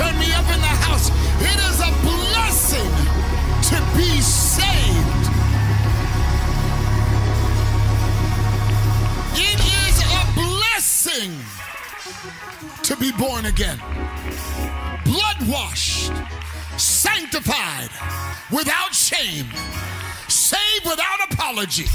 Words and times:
Turn 0.00 0.18
me 0.18 0.32
up 0.32 0.48
in 0.48 0.60
the 0.60 0.74
house. 0.88 1.10
It 1.44 1.58
is 1.68 1.78
a 1.80 1.92
blessing 2.00 2.90
to 3.68 3.76
be 3.94 4.18
saved. 4.22 5.26
It 9.36 9.60
is 9.60 9.96
a 10.00 10.24
blessing 10.40 11.32
to 12.82 12.96
be 12.96 13.12
born 13.12 13.44
again. 13.44 13.78
Blood 15.04 15.46
washed, 15.46 16.10
sanctified, 16.78 17.90
without 18.50 18.94
shame, 18.94 19.48
saved 20.28 20.86
without 20.86 21.30
apology. 21.30 21.88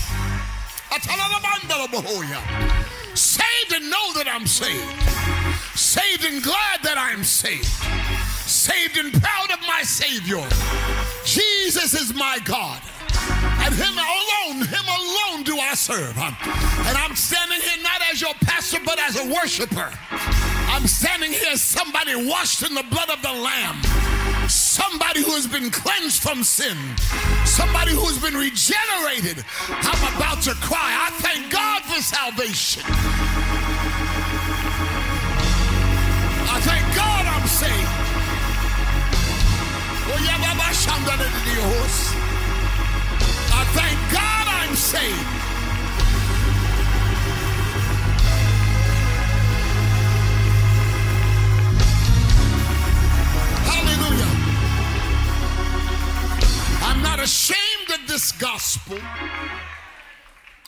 Saved 3.16 3.74
and 3.74 3.90
know 3.90 4.14
that 4.14 4.28
I'm 4.28 4.46
saved. 4.46 5.25
Saved 5.76 6.24
and 6.24 6.42
glad 6.42 6.84
that 6.84 6.96
I'm 6.98 7.24
saved. 7.24 7.66
Saved 8.48 8.98
and 8.98 9.12
proud 9.12 9.52
of 9.52 9.60
my 9.68 9.82
Savior. 9.84 10.42
Jesus 11.26 11.94
is 11.94 12.14
my 12.16 12.40
God. 12.46 12.82
And 13.60 13.74
him 13.74 13.94
alone, 13.98 14.68
him 14.68 14.88
alone 14.88 15.44
do 15.44 15.58
I 15.58 15.74
serve. 15.76 16.16
And 16.18 16.98
I'm 16.98 17.16
standing 17.16 17.60
here 17.60 17.84
not 17.84 18.02
as 18.12 18.22
your 18.22 18.34
pastor, 18.42 18.80
but 18.86 19.00
as 19.00 19.20
a 19.20 19.34
worshiper. 19.34 19.92
I'm 20.70 20.88
standing 20.88 21.32
here 21.32 21.52
as 21.52 21.62
somebody 21.62 22.16
washed 22.16 22.64
in 22.64 22.74
the 22.74 22.84
blood 22.84 23.10
of 23.10 23.22
the 23.22 23.34
Lamb. 23.34 23.82
Somebody 24.48 25.24
who 25.24 25.32
has 25.32 25.48
been 25.48 25.72
cleansed 25.72 26.22
from 26.22 26.44
sin. 26.44 26.78
Somebody 27.46 27.92
who's 27.92 28.20
been 28.20 28.36
regenerated. 28.36 29.44
I'm 29.68 30.16
about 30.16 30.42
to 30.44 30.54
cry. 30.56 31.08
I 31.08 31.10
thank 31.22 31.52
God 31.52 31.82
for 31.84 32.02
salvation. 32.02 32.84
I 43.58 43.64
thank 43.74 43.98
God 44.12 44.48
I'm 44.48 44.76
saved. 44.76 45.46
Hallelujah. 53.72 54.32
I'm 56.84 57.02
not 57.02 57.20
ashamed 57.20 57.90
of 57.94 58.08
this 58.08 58.32
gospel. 58.34 59.00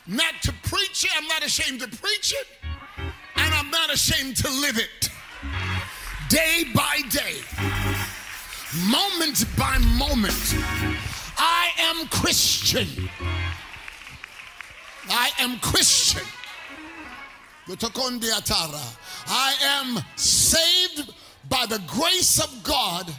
Not 0.07 0.33
to 0.43 0.53
preach 0.63 1.03
it, 1.03 1.11
I'm 1.17 1.27
not 1.27 1.43
ashamed 1.43 1.81
to 1.81 1.87
preach 1.87 2.33
it, 2.33 2.47
and 3.35 3.53
I'm 3.53 3.69
not 3.69 3.93
ashamed 3.93 4.37
to 4.37 4.49
live 4.49 4.77
it. 4.77 5.09
Day 6.29 6.63
by 6.73 7.01
day, 7.09 7.35
moment 8.89 9.45
by 9.57 9.77
moment, 9.97 10.55
I 11.37 11.69
am 11.79 12.07
Christian. 12.07 13.09
I 15.09 15.29
am 15.39 15.59
Christian. 15.59 16.25
I 19.27 19.53
am 19.61 20.03
saved 20.15 21.13
by 21.49 21.65
the 21.65 21.81
grace 21.87 22.39
of 22.39 22.63
God 22.63 23.13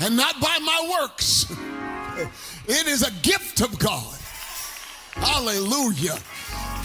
and 0.00 0.16
not 0.16 0.40
by 0.40 0.58
my 0.64 0.98
works. 1.00 1.46
It 2.66 2.86
is 2.86 3.02
a 3.02 3.10
gift 3.22 3.60
of 3.60 3.78
God. 3.78 4.16
Hallelujah. 5.14 6.16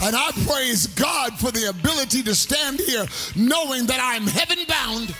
And 0.02 0.14
I 0.16 0.30
praise 0.46 0.86
God 0.88 1.38
for 1.38 1.50
the 1.50 1.70
ability 1.70 2.22
to 2.24 2.34
stand 2.34 2.80
here 2.80 3.06
knowing 3.36 3.86
that 3.86 4.00
I'm 4.02 4.26
heaven 4.26 4.58
bound, 4.68 5.14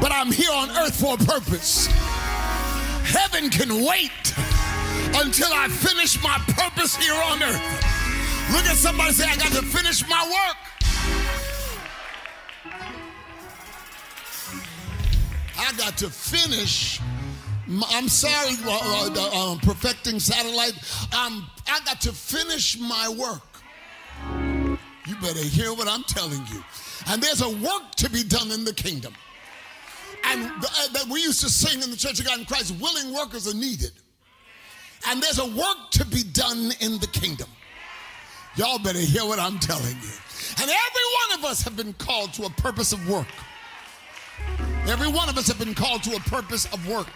but 0.00 0.12
I'm 0.12 0.32
here 0.32 0.50
on 0.52 0.70
earth 0.70 0.98
for 0.98 1.14
a 1.14 1.18
purpose. 1.18 1.86
Heaven 3.04 3.50
can 3.50 3.84
wait 3.84 4.34
until 5.14 5.48
I 5.52 5.68
finish 5.68 6.22
my 6.22 6.38
purpose 6.48 6.96
here 6.96 7.14
on 7.14 7.42
earth. 7.42 7.90
Look 8.52 8.64
at 8.66 8.76
somebody 8.76 9.12
say, 9.12 9.28
I 9.28 9.36
got 9.36 9.52
to 9.52 9.62
finish 9.62 10.08
my 10.08 10.22
work. 10.24 10.56
I 15.58 15.72
got 15.76 15.96
to 15.98 16.08
finish. 16.08 17.00
My, 17.66 17.86
I'm 17.90 18.08
sorry, 18.08 18.56
uh, 18.64 19.10
uh, 19.14 19.52
uh, 19.52 19.58
perfecting 19.62 20.18
satellite. 20.18 20.74
Um, 21.14 21.48
I 21.68 21.80
got 21.84 22.00
to 22.02 22.12
finish 22.12 22.78
my 22.78 23.08
work. 23.08 23.42
You 25.06 25.14
better 25.20 25.44
hear 25.44 25.72
what 25.72 25.88
I'm 25.88 26.02
telling 26.04 26.44
you. 26.52 26.64
And 27.08 27.22
there's 27.22 27.42
a 27.42 27.48
work 27.48 27.94
to 27.96 28.10
be 28.10 28.22
done 28.24 28.50
in 28.50 28.64
the 28.64 28.74
kingdom. 28.74 29.14
And 30.24 30.46
uh, 30.46 30.88
that 30.92 31.06
we 31.10 31.22
used 31.22 31.40
to 31.42 31.48
sing 31.48 31.82
in 31.82 31.90
the 31.90 31.96
Church 31.96 32.20
of 32.20 32.26
God 32.26 32.38
in 32.38 32.44
Christ, 32.44 32.74
willing 32.80 33.14
workers 33.14 33.52
are 33.52 33.56
needed. 33.56 33.92
And 35.08 35.22
there's 35.22 35.38
a 35.38 35.46
work 35.46 35.90
to 35.92 36.04
be 36.06 36.22
done 36.22 36.72
in 36.80 36.98
the 36.98 37.08
kingdom. 37.12 37.48
Y'all 38.56 38.78
better 38.78 38.98
hear 38.98 39.24
what 39.24 39.38
I'm 39.38 39.58
telling 39.58 39.96
you. 39.96 40.14
And 40.60 40.68
every 40.68 40.68
one 40.68 41.38
of 41.38 41.44
us 41.44 41.62
have 41.62 41.76
been 41.76 41.92
called 41.94 42.32
to 42.34 42.44
a 42.44 42.50
purpose 42.50 42.92
of 42.92 43.08
work. 43.08 43.28
Every 44.86 45.08
one 45.08 45.28
of 45.28 45.38
us 45.38 45.46
have 45.48 45.58
been 45.58 45.74
called 45.74 46.02
to 46.04 46.16
a 46.16 46.20
purpose 46.20 46.66
of 46.72 46.86
work. 46.88 47.06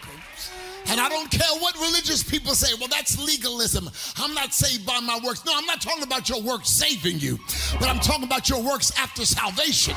And 0.87 1.01
I 1.01 1.09
don't 1.09 1.29
care 1.31 1.47
what 1.59 1.75
religious 1.75 2.23
people 2.23 2.53
say, 2.53 2.73
well, 2.79 2.87
that's 2.87 3.17
legalism. 3.23 3.89
I'm 4.17 4.33
not 4.33 4.53
saved 4.53 4.85
by 4.85 4.99
my 4.99 5.19
works. 5.23 5.43
No, 5.43 5.51
I'm 5.55 5.65
not 5.65 5.81
talking 5.81 6.03
about 6.03 6.29
your 6.29 6.41
works 6.41 6.69
saving 6.69 7.19
you, 7.19 7.39
but 7.79 7.89
I'm 7.89 7.99
talking 7.99 8.23
about 8.23 8.49
your 8.49 8.61
works 8.61 8.91
after 8.97 9.25
salvation. 9.25 9.95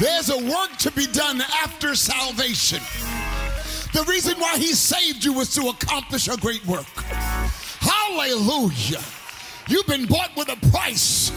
There's 0.00 0.30
a 0.30 0.38
work 0.38 0.76
to 0.78 0.92
be 0.92 1.06
done 1.06 1.40
after 1.62 1.94
salvation. 1.94 2.80
The 3.92 4.04
reason 4.04 4.38
why 4.38 4.56
he 4.58 4.74
saved 4.74 5.24
you 5.24 5.32
was 5.32 5.52
to 5.54 5.68
accomplish 5.68 6.28
a 6.28 6.36
great 6.36 6.64
work. 6.66 6.86
Hallelujah. 7.80 9.02
You've 9.68 9.86
been 9.86 10.06
bought 10.06 10.36
with 10.36 10.48
a 10.48 10.56
price. 10.70 11.32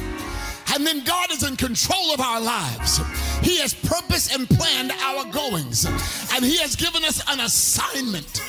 And 0.74 0.86
then 0.86 1.04
God 1.04 1.32
is 1.32 1.44
in 1.48 1.56
control 1.58 2.14
of 2.14 2.22
our 2.22 2.40
lives. 2.40 2.98
He 3.42 3.58
has 3.60 3.74
purpose 3.74 4.34
and 4.34 4.48
planned 4.50 4.92
our 4.92 5.26
goings. 5.26 5.86
And 6.34 6.46
He 6.46 6.58
has 6.58 6.76
given 6.76 7.04
us 7.04 7.22
an 7.30 7.42
assignment. 7.42 8.42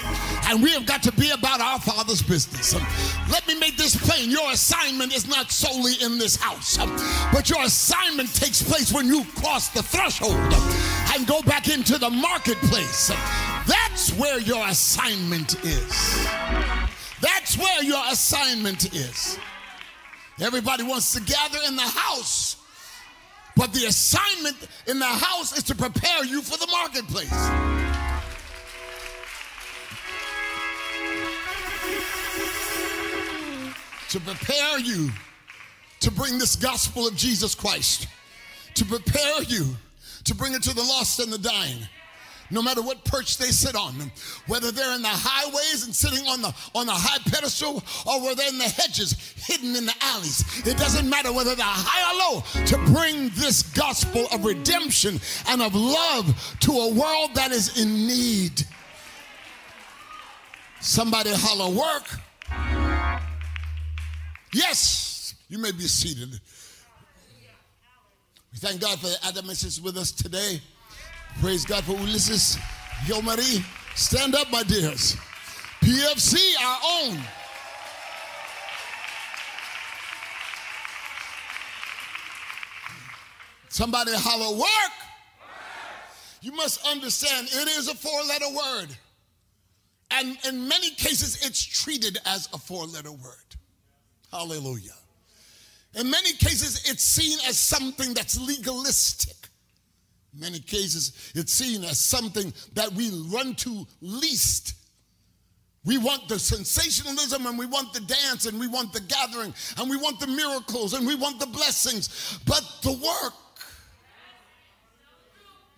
And 0.49 0.63
we 0.63 0.71
have 0.73 0.87
got 0.87 1.03
to 1.05 1.13
be 1.13 1.31
about 1.31 1.61
our 1.61 1.81
Father's 1.81 2.23
business. 2.23 2.75
Let 3.31 3.47
me 3.49 3.59
make 3.59 3.77
this 3.77 3.97
plain. 3.97 4.31
Your 4.31 4.53
assignment 4.53 5.15
is 5.15 5.27
not 5.27 5.51
solely 5.51 5.95
in 6.03 6.19
this 6.19 6.37
house, 6.37 6.79
but 7.33 7.51
your 7.51 7.63
assignment 7.65 8.33
takes 8.35 8.63
place 8.63 8.93
when 8.93 9.07
you 9.07 9.25
cross 9.37 9.69
the 9.71 9.83
threshold 9.83 10.37
and 11.15 11.27
go 11.27 11.43
back 11.43 11.69
into 11.69 11.99
the 11.99 12.11
marketplace. 12.11 13.09
That's 13.67 14.13
where 14.17 14.41
your 14.41 14.67
assignment 14.69 15.55
is. 15.65 16.27
That's 17.21 17.57
where 17.57 17.83
your 17.83 18.03
assignment 18.11 18.95
is. 18.95 19.39
Everybody 20.43 20.83
wants 20.83 21.13
to 21.13 21.21
gather 21.21 21.59
in 21.69 21.77
the 21.77 21.83
house, 21.83 22.57
but 23.55 23.73
the 23.73 23.85
assignment 23.87 24.57
in 24.89 24.99
the 24.99 25.07
house 25.07 25.57
is 25.57 25.63
to 25.65 25.75
prepare 25.77 26.25
you 26.25 26.43
for 26.43 26.59
the 26.59 26.67
marketplace. 26.67 27.31
To 34.11 34.21
prepare 34.21 34.81
you 34.81 35.11
to 36.01 36.11
bring 36.11 36.39
this 36.39 36.57
gospel 36.57 37.07
of 37.07 37.15
Jesus 37.15 37.55
Christ, 37.55 38.09
to 38.75 38.85
prepare 38.85 39.45
you 39.45 39.77
to 40.25 40.35
bring 40.35 40.55
it 40.55 40.63
to 40.65 40.75
the 40.75 40.83
lost 40.83 41.21
and 41.21 41.33
the 41.33 41.39
dying 41.39 41.79
no 42.53 42.63
matter 42.63 42.83
what 42.83 43.05
perch 43.05 43.39
they 43.39 43.47
sit 43.47 43.75
on, 43.75 43.95
whether 44.47 44.71
they're 44.71 44.95
in 44.95 45.03
the 45.03 45.09
highways 45.09 45.85
and 45.85 45.95
sitting 45.95 46.27
on 46.29 46.43
the 46.43 46.55
on 46.75 46.87
the 46.87 46.93
high 46.93 47.19
pedestal 47.31 47.83
or 48.07 48.23
whether 48.23 48.43
in 48.45 48.59
the 48.59 48.65
hedges 48.65 49.15
hidden 49.37 49.75
in 49.75 49.87
the 49.87 49.95
alleys. 50.03 50.45
It 50.67 50.77
doesn't 50.77 51.09
matter 51.09 51.33
whether 51.33 51.55
they're 51.55 51.65
high 51.67 52.13
or 52.13 52.35
low 52.35 52.65
to 52.67 52.77
bring 52.93 53.31
this 53.35 53.63
gospel 53.63 54.27
of 54.31 54.45
redemption 54.45 55.19
and 55.49 55.63
of 55.63 55.75
love 55.75 56.57
to 56.61 56.73
a 56.73 56.95
world 56.95 57.35
that 57.35 57.53
is 57.53 57.81
in 57.83 58.07
need. 58.07 58.63
Somebody 60.81 61.31
holler 61.33 61.75
work. 61.75 62.21
Yes, 64.53 65.35
you 65.49 65.57
may 65.57 65.73
be 65.73 65.85
seated. 65.85 66.39
We 68.53 68.59
thank 68.59 68.83
God 68.83 68.99
for 68.99 69.07
the 69.07 69.17
Adam 69.25 69.49
is 69.49 69.81
with 69.81 69.97
us 69.97 70.13
today. 70.13 70.61
Praise 71.41 71.65
God 71.65 71.85
for 71.85 71.93
Ulysses. 71.93 72.59
Yo, 73.07 73.21
Marie, 73.23 73.65
stand 73.95 74.35
up, 74.35 74.51
my 74.51 74.63
dears. 74.63 75.17
PFC, 75.81 76.39
our 76.63 76.79
own. 76.85 77.19
Somebody 83.69 84.13
holler, 84.15 84.57
work. 84.57 84.93
You 86.43 86.53
must 86.53 86.87
understand 86.87 87.49
it 87.51 87.69
is 87.69 87.89
a 87.89 87.95
four 87.95 88.23
letter 88.25 88.49
word. 88.49 88.89
And 90.11 90.37
in 90.47 90.69
many 90.69 90.91
cases, 90.91 91.45
it's 91.45 91.65
treated 91.65 92.19
as 92.27 92.49
a 92.53 92.59
four 92.59 92.85
letter 92.85 93.13
word. 93.13 93.57
Hallelujah. 94.31 94.95
In 95.95 96.11
many 96.11 96.33
cases, 96.33 96.83
it's 96.89 97.03
seen 97.03 97.39
as 97.49 97.59
something 97.59 98.15
that's 98.15 98.39
legalistic. 98.39 99.49
Many 100.35 100.61
cases, 100.61 101.33
it's 101.35 101.53
seen 101.53 101.85
as 101.85 101.99
something 101.99 102.53
that 102.75 102.93
we 102.93 103.11
run 103.29 103.55
to 103.57 103.87
least. 104.01 104.75
We 105.85 105.99
want 105.99 106.29
the 106.29 106.39
sensationalism 106.39 107.45
and 107.47 107.59
we 107.59 107.67
want 107.67 107.93
the 107.93 108.01
dance 108.01 108.47
and 108.47 108.59
we 108.59 108.69
want 108.69 108.93
the 108.93 109.01
gathering 109.01 109.53
and 109.79 109.91
we 109.91 109.97
want 109.97 110.21
the 110.21 110.29
miracles 110.29 110.95
and 110.95 111.07
we 111.07 111.17
want 111.17 111.41
the 111.41 111.47
blessings, 111.47 112.39
but 112.47 112.63
the 112.83 112.93
work. 112.93 113.35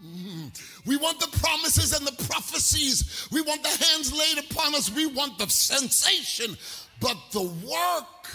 Mm-hmm. 0.04 0.88
We 0.88 0.98
want 0.98 1.20
the 1.20 1.38
promises 1.38 1.96
and 1.96 2.06
the 2.06 2.24
prophecies. 2.24 3.28
We 3.32 3.40
want 3.40 3.62
the 3.62 3.68
hands 3.68 4.12
laid 4.12 4.44
upon 4.50 4.74
us. 4.74 4.94
We 4.94 5.06
want 5.06 5.38
the 5.38 5.48
sensation, 5.48 6.56
but 7.00 7.16
the 7.32 7.42
work. 7.42 8.26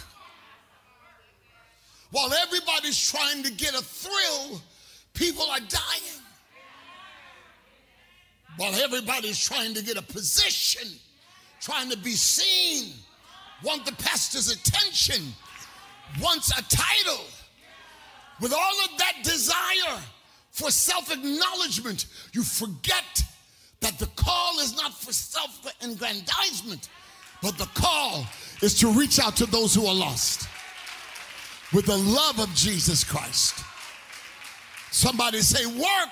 While 2.11 2.33
everybody's 2.33 2.99
trying 3.11 3.43
to 3.43 3.51
get 3.51 3.75
a 3.75 3.83
thrill, 3.83 4.61
people 5.19 5.43
are 5.51 5.59
dying. 5.59 6.21
While 8.55 8.73
everybody's 8.75 9.37
trying 9.37 9.73
to 9.73 9.83
get 9.83 9.97
a 9.97 10.01
position, 10.01 10.87
trying 11.59 11.89
to 11.91 11.97
be 11.97 12.11
seen, 12.11 12.93
want 13.61 13.85
the 13.85 13.91
pastor's 13.93 14.49
attention, 14.49 15.21
wants 16.21 16.49
a 16.57 16.63
title. 16.63 17.25
With 18.41 18.53
all 18.53 18.75
of 18.85 18.97
that 18.97 19.17
desire 19.23 19.99
for 20.51 20.71
self 20.71 21.11
acknowledgement, 21.11 22.05
you 22.31 22.41
forget 22.41 23.23
that 23.81 23.99
the 23.99 24.07
call 24.15 24.59
is 24.59 24.75
not 24.75 24.93
for 24.93 25.11
self 25.11 25.67
aggrandizement, 25.81 26.87
but 27.41 27.57
the 27.57 27.69
call 27.73 28.25
is 28.61 28.79
to 28.79 28.89
reach 28.91 29.19
out 29.19 29.35
to 29.37 29.45
those 29.45 29.75
who 29.75 29.85
are 29.85 29.95
lost 29.95 30.47
with 31.73 31.85
the 31.85 31.97
love 31.97 32.39
of 32.39 32.53
Jesus 32.55 33.03
Christ. 33.03 33.63
Somebody 34.91 35.39
say, 35.39 35.65
work. 35.65 36.09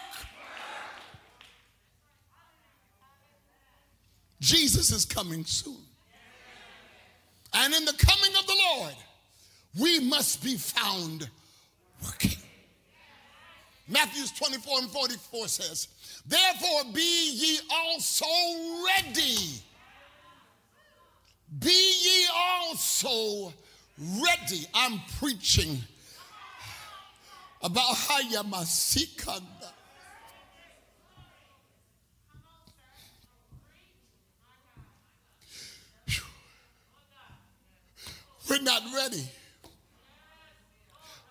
Jesus 4.40 4.92
is 4.92 5.06
coming 5.06 5.46
soon. 5.46 5.78
And 7.54 7.74
in 7.74 7.86
the 7.86 7.94
coming 7.94 8.36
of 8.40 8.46
the 8.46 8.56
Lord, 8.76 8.94
we 9.80 10.00
must 10.00 10.44
be 10.44 10.56
found 10.58 11.30
working. 12.04 12.38
Matthew 13.88 14.26
24 14.38 14.80
and 14.80 14.90
44 14.92 15.48
says, 15.48 15.88
Therefore 16.28 16.92
be 16.94 17.32
ye 17.34 17.60
also 17.74 18.26
ready. 18.86 19.62
Be 21.60 21.94
ye 22.04 22.28
also 22.36 23.54
ready. 23.98 24.68
I'm 24.74 25.00
preaching 25.20 25.82
about 27.68 27.96
Hayamasikanda. 27.96 29.44
We're 38.50 38.62
not 38.62 38.82
ready. 38.96 39.30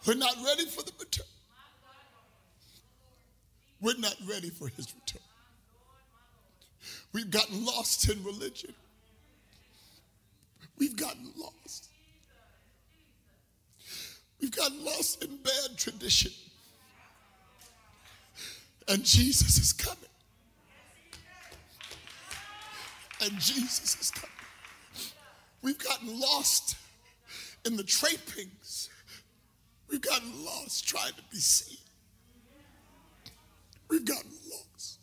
We're 0.06 0.14
not 0.14 0.36
ready 0.44 0.66
for 0.66 0.82
the 0.82 0.92
return. 1.00 1.24
We're 3.80 3.96
not 3.98 4.16
ready 4.28 4.50
for 4.50 4.68
his 4.68 4.92
return. 4.94 5.22
We've 7.14 7.30
gotten 7.30 7.64
lost 7.64 8.10
in 8.10 8.22
religion. 8.22 8.74
We've 10.76 10.96
gotten 10.96 11.32
lost. 11.38 11.88
Gotten 14.56 14.84
lost 14.84 15.22
in 15.22 15.36
bad 15.36 15.76
tradition. 15.76 16.32
And 18.88 19.04
Jesus 19.04 19.58
is 19.58 19.72
coming. 19.72 19.98
And 23.20 23.32
Jesus 23.32 24.00
is 24.00 24.10
coming. 24.10 24.30
We've 25.62 25.78
gotten 25.78 26.20
lost 26.20 26.76
in 27.64 27.76
the 27.76 27.82
trappings. 27.82 28.88
We've 29.90 30.00
gotten 30.00 30.44
lost 30.44 30.88
trying 30.88 31.12
to 31.12 31.22
be 31.30 31.38
seen. 31.38 31.78
We've 33.88 34.04
gotten 34.04 34.30
lost. 34.50 35.00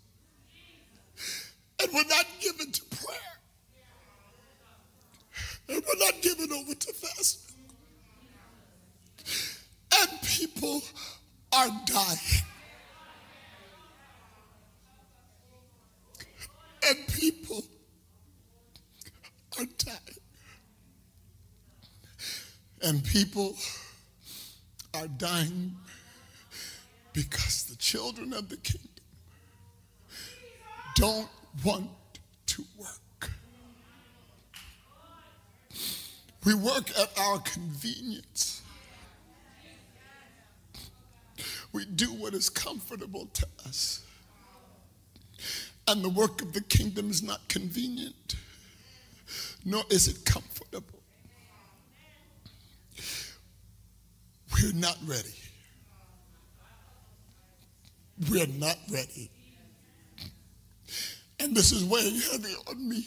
And 1.81 1.91
we're 1.93 2.07
not 2.07 2.25
given 2.39 2.71
to 2.71 2.81
prayer. 2.95 3.17
And 5.69 5.83
we're 5.85 6.05
not 6.05 6.21
given 6.21 6.51
over 6.51 6.73
to 6.73 6.93
fasting. 6.93 7.52
People 10.21 10.81
are 11.53 11.69
dying. 11.85 12.17
And 16.87 17.07
people 17.07 17.63
are 19.59 19.65
dying. 19.77 19.99
And 22.81 23.03
people 23.03 23.55
are 24.93 25.07
dying 25.07 25.75
because 27.13 27.63
the 27.65 27.75
children 27.77 28.33
of 28.33 28.49
the 28.49 28.57
kingdom 28.57 28.89
don't 30.95 31.29
want 31.63 31.89
to 32.47 32.63
work. 32.77 33.31
We 36.45 36.53
work 36.53 36.89
at 36.99 37.17
our 37.17 37.39
convenience. 37.39 38.52
We 41.73 41.85
do 41.85 42.13
what 42.13 42.33
is 42.35 42.49
comfortable 42.49 43.25
to 43.33 43.47
us. 43.65 44.05
And 45.87 46.03
the 46.03 46.09
work 46.09 46.41
of 46.41 46.53
the 46.53 46.61
kingdom 46.61 47.09
is 47.09 47.21
not 47.21 47.47
convenient, 47.49 48.35
nor 49.65 49.83
is 49.89 50.07
it 50.07 50.23
comfortable. 50.23 51.01
We're 54.53 54.73
not 54.73 54.97
ready. 55.05 55.33
We're 58.29 58.47
not 58.47 58.77
ready. 58.91 59.29
And 61.39 61.55
this 61.55 61.71
is 61.71 61.83
weighing 61.83 62.21
heavy 62.31 62.53
on 62.69 62.87
me. 62.87 63.05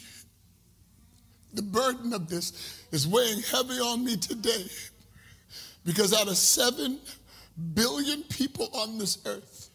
The 1.55 1.63
burden 1.63 2.13
of 2.13 2.29
this 2.29 2.85
is 2.93 3.07
weighing 3.07 3.41
heavy 3.41 3.79
on 3.79 4.05
me 4.05 4.17
today 4.17 4.67
because 5.87 6.13
out 6.13 6.29
of 6.29 6.37
seven 6.37 6.99
billion 7.75 8.23
people 8.25 8.69
on 8.75 8.99
this 8.99 9.19
earth, 9.27 9.71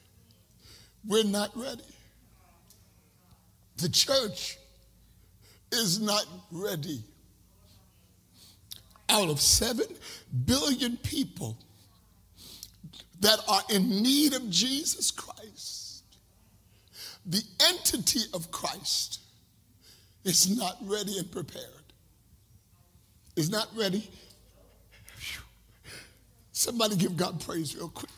we're 1.08 1.24
not 1.24 1.56
ready. 1.58 1.84
The 3.78 3.90
church 3.90 4.58
is 5.72 6.00
not 6.00 6.26
ready. 6.52 7.04
Out 9.10 9.30
of 9.30 9.42
seven 9.42 9.88
billion 10.46 10.98
people 10.98 11.58
that 13.20 13.40
are 13.48 13.62
in 13.70 14.02
need 14.02 14.34
of 14.34 14.50
Jesus 14.50 15.12
Christ, 15.12 16.04
the 17.26 17.42
entity 17.70 18.22
of 18.34 18.52
Christ 18.52 19.20
is 20.24 20.56
not 20.56 20.78
ready 20.82 21.18
and 21.18 21.32
prepared. 21.32 21.66
Is 23.36 23.50
not 23.50 23.68
ready. 23.76 24.10
Somebody 26.52 26.96
give 26.96 27.16
God 27.16 27.40
praise 27.40 27.76
real 27.76 27.90
quick. 27.90 28.10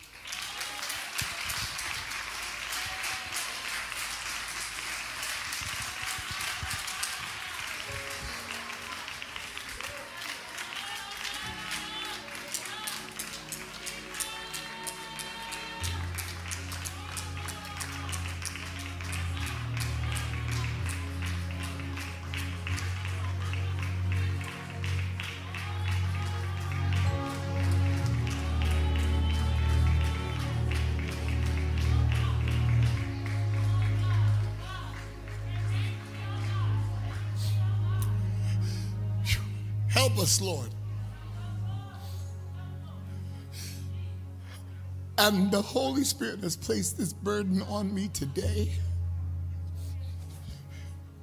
Us, 40.34 40.42
Lord. 40.42 40.70
And 45.20 45.52
the 45.52 45.62
Holy 45.62 46.04
Spirit 46.04 46.40
has 46.40 46.56
placed 46.56 46.98
this 46.98 47.14
burden 47.14 47.62
on 47.70 47.94
me 47.94 48.08
today 48.08 48.72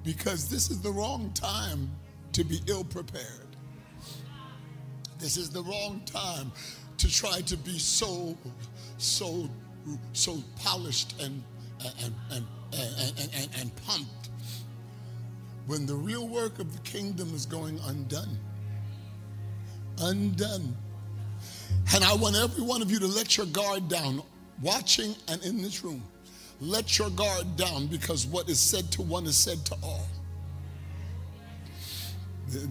because 0.04 0.48
this 0.48 0.70
is 0.70 0.80
the 0.80 0.92
wrong 0.92 1.32
time 1.34 1.90
to 2.34 2.44
be 2.44 2.60
ill 2.68 2.84
prepared. 2.84 3.56
This 5.18 5.36
is 5.36 5.50
the 5.50 5.64
wrong 5.64 6.02
time 6.06 6.52
to 6.98 7.10
try 7.10 7.40
to 7.40 7.56
be 7.56 7.80
so, 7.80 8.38
so 8.98 9.50
so 10.12 10.38
polished 10.62 11.20
and, 11.20 11.42
and, 12.04 12.14
and, 12.30 12.46
and, 13.34 13.48
and 13.58 13.76
pumped 13.86 14.28
when 15.66 15.84
the 15.84 15.96
real 15.96 16.28
work 16.28 16.60
of 16.60 16.72
the 16.72 16.82
kingdom 16.88 17.34
is 17.34 17.44
going 17.44 17.80
undone. 17.86 18.38
Undone. 20.00 20.76
And 21.94 22.04
I 22.04 22.14
want 22.14 22.36
every 22.36 22.62
one 22.62 22.82
of 22.82 22.90
you 22.90 22.98
to 23.00 23.06
let 23.06 23.36
your 23.36 23.46
guard 23.46 23.88
down, 23.88 24.22
watching 24.62 25.14
and 25.28 25.42
in 25.44 25.60
this 25.62 25.82
room. 25.82 26.02
Let 26.60 26.98
your 26.98 27.10
guard 27.10 27.56
down 27.56 27.86
because 27.86 28.26
what 28.26 28.48
is 28.48 28.60
said 28.60 28.90
to 28.92 29.02
one 29.02 29.26
is 29.26 29.36
said 29.36 29.64
to 29.66 29.76
all. 29.82 30.06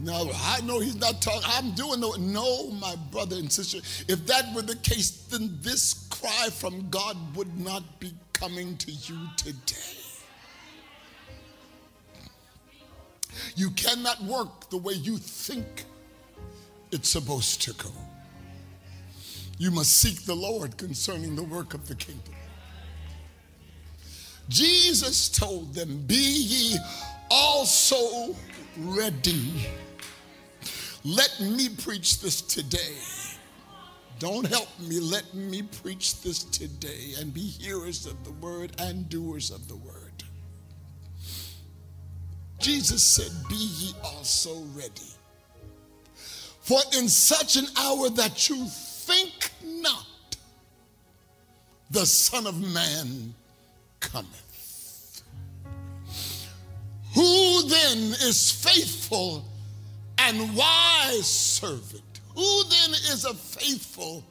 Now, 0.03 0.29
I 0.43 0.59
know 0.61 0.79
he's 0.79 0.97
not 0.97 1.21
talking, 1.21 1.41
I'm 1.45 1.71
doing 1.71 2.01
no, 2.01 2.11
no, 2.19 2.69
my 2.71 2.95
brother 3.11 3.37
and 3.37 3.51
sister. 3.51 3.77
If 4.11 4.25
that 4.27 4.53
were 4.53 4.61
the 4.61 4.75
case, 4.75 5.11
then 5.29 5.57
this 5.61 6.07
cry 6.09 6.49
from 6.51 6.89
God 6.89 7.15
would 7.35 7.57
not 7.57 7.99
be 7.99 8.13
coming 8.33 8.77
to 8.77 8.91
you 8.91 9.17
today. 9.37 9.95
You 13.55 13.71
cannot 13.71 14.21
work 14.23 14.69
the 14.69 14.77
way 14.77 14.93
you 14.93 15.17
think 15.17 15.85
it's 16.91 17.09
supposed 17.09 17.61
to 17.63 17.73
go. 17.73 17.91
You 19.57 19.71
must 19.71 19.97
seek 19.97 20.25
the 20.25 20.35
Lord 20.35 20.77
concerning 20.77 21.35
the 21.35 21.43
work 21.43 21.73
of 21.73 21.87
the 21.87 21.95
kingdom. 21.95 22.33
Jesus 24.47 25.29
told 25.29 25.73
them, 25.73 26.03
Be 26.07 26.15
ye 26.15 26.77
also 27.29 28.35
ready. 28.77 29.67
Let 31.03 31.39
me 31.39 31.69
preach 31.69 32.19
this 32.19 32.41
today. 32.41 32.97
Don't 34.17 34.47
help 34.47 34.67
me. 34.79 34.99
Let 34.99 35.33
me 35.33 35.61
preach 35.61 36.21
this 36.21 36.43
today 36.43 37.13
and 37.19 37.33
be 37.33 37.41
hearers 37.41 38.05
of 38.05 38.21
the 38.23 38.31
word 38.31 38.71
and 38.79 39.07
doers 39.07 39.51
of 39.51 39.67
the 39.67 39.77
word. 39.77 40.23
Jesus 42.59 43.03
said, 43.03 43.31
Be 43.47 43.55
ye 43.55 43.93
also 44.03 44.61
ready. 44.73 45.13
For 46.69 46.81
in 46.95 47.09
such 47.09 47.55
an 47.55 47.65
hour 47.79 48.11
that 48.11 48.47
you 48.47 48.63
think 48.67 49.49
not, 49.65 50.05
the 51.89 52.05
Son 52.05 52.45
of 52.45 52.61
Man 52.61 53.33
cometh. 53.99 55.23
Who 57.15 57.63
then 57.63 57.97
is 58.21 58.51
faithful 58.51 59.45
and 60.19 60.55
wise 60.55 61.25
servant? 61.25 62.03
Who 62.35 62.63
then 62.65 62.91
is 62.91 63.25
a 63.25 63.33
faithful 63.33 64.23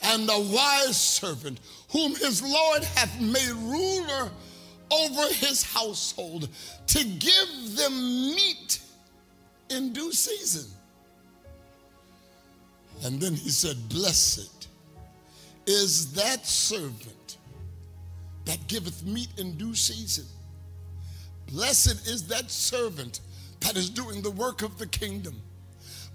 and 0.00 0.26
a 0.30 0.40
wise 0.40 0.98
servant 0.98 1.60
whom 1.90 2.14
his 2.14 2.42
Lord 2.42 2.82
hath 2.82 3.20
made 3.20 3.52
ruler 3.52 4.30
over 4.90 5.34
his 5.34 5.64
household 5.64 6.48
to 6.86 7.04
give 7.04 7.76
them 7.76 7.92
meat 8.34 8.80
in 9.68 9.92
due 9.92 10.12
season? 10.14 10.70
And 13.04 13.20
then 13.20 13.34
he 13.34 13.50
said, 13.50 13.76
Blessed 13.88 14.68
is 15.66 16.12
that 16.12 16.46
servant 16.46 17.38
that 18.44 18.66
giveth 18.66 19.04
meat 19.04 19.28
in 19.36 19.56
due 19.56 19.74
season. 19.74 20.24
Blessed 21.52 22.08
is 22.08 22.26
that 22.28 22.50
servant 22.50 23.20
that 23.60 23.76
is 23.76 23.90
doing 23.90 24.22
the 24.22 24.30
work 24.30 24.62
of 24.62 24.78
the 24.78 24.86
kingdom. 24.86 25.40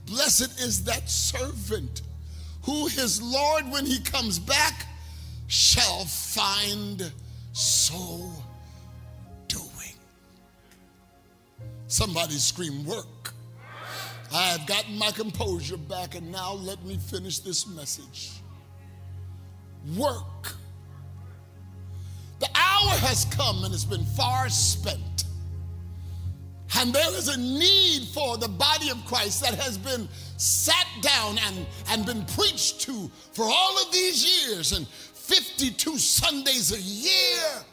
Blessed 0.05 0.59
is 0.59 0.83
that 0.85 1.09
servant 1.09 2.01
who 2.63 2.87
his 2.87 3.21
Lord, 3.21 3.69
when 3.71 3.85
he 3.85 3.99
comes 3.99 4.39
back, 4.39 4.87
shall 5.47 6.05
find 6.05 7.11
so 7.51 8.31
doing. 9.47 9.95
Somebody 11.87 12.35
scream, 12.35 12.85
work. 12.85 13.22
I 14.33 14.43
have 14.47 14.65
gotten 14.65 14.97
my 14.97 15.11
composure 15.11 15.77
back, 15.77 16.15
and 16.15 16.31
now 16.31 16.53
let 16.53 16.83
me 16.83 16.97
finish 16.97 17.39
this 17.39 17.67
message. 17.67 18.31
Work. 19.95 20.55
The 22.39 22.47
hour 22.55 22.97
has 22.97 23.25
come 23.25 23.63
and 23.63 23.73
it's 23.73 23.85
been 23.85 24.05
far 24.05 24.49
spent. 24.49 25.25
And 26.75 26.91
there 26.91 27.15
is 27.15 27.27
a 27.27 27.39
need 27.39 28.07
for 28.07 28.37
the 28.37 28.47
body 28.47 28.89
of 28.89 29.05
Christ 29.05 29.41
that 29.43 29.53
has 29.53 29.77
been 29.77 30.09
sat 30.37 30.87
down 31.01 31.37
and, 31.47 31.65
and 31.89 32.05
been 32.05 32.25
preached 32.35 32.81
to 32.81 33.11
for 33.33 33.45
all 33.45 33.81
of 33.81 33.93
these 33.93 34.47
years 34.47 34.71
and 34.71 34.87
52 34.87 35.97
Sundays 35.97 36.73
a 36.73 36.81
year, 36.81 37.63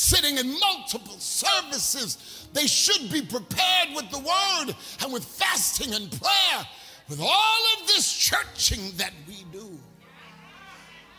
sitting 0.00 0.38
in 0.38 0.58
multiple 0.58 1.18
services. 1.18 2.48
They 2.52 2.66
should 2.66 3.12
be 3.12 3.22
prepared 3.22 3.88
with 3.94 4.10
the 4.10 4.18
word 4.18 4.74
and 5.02 5.12
with 5.12 5.24
fasting 5.24 5.94
and 5.94 6.10
prayer, 6.10 6.66
with 7.08 7.20
all 7.20 7.60
of 7.78 7.86
this 7.86 8.12
churching 8.12 8.92
that 8.96 9.12
we 9.28 9.44
do. 9.52 9.78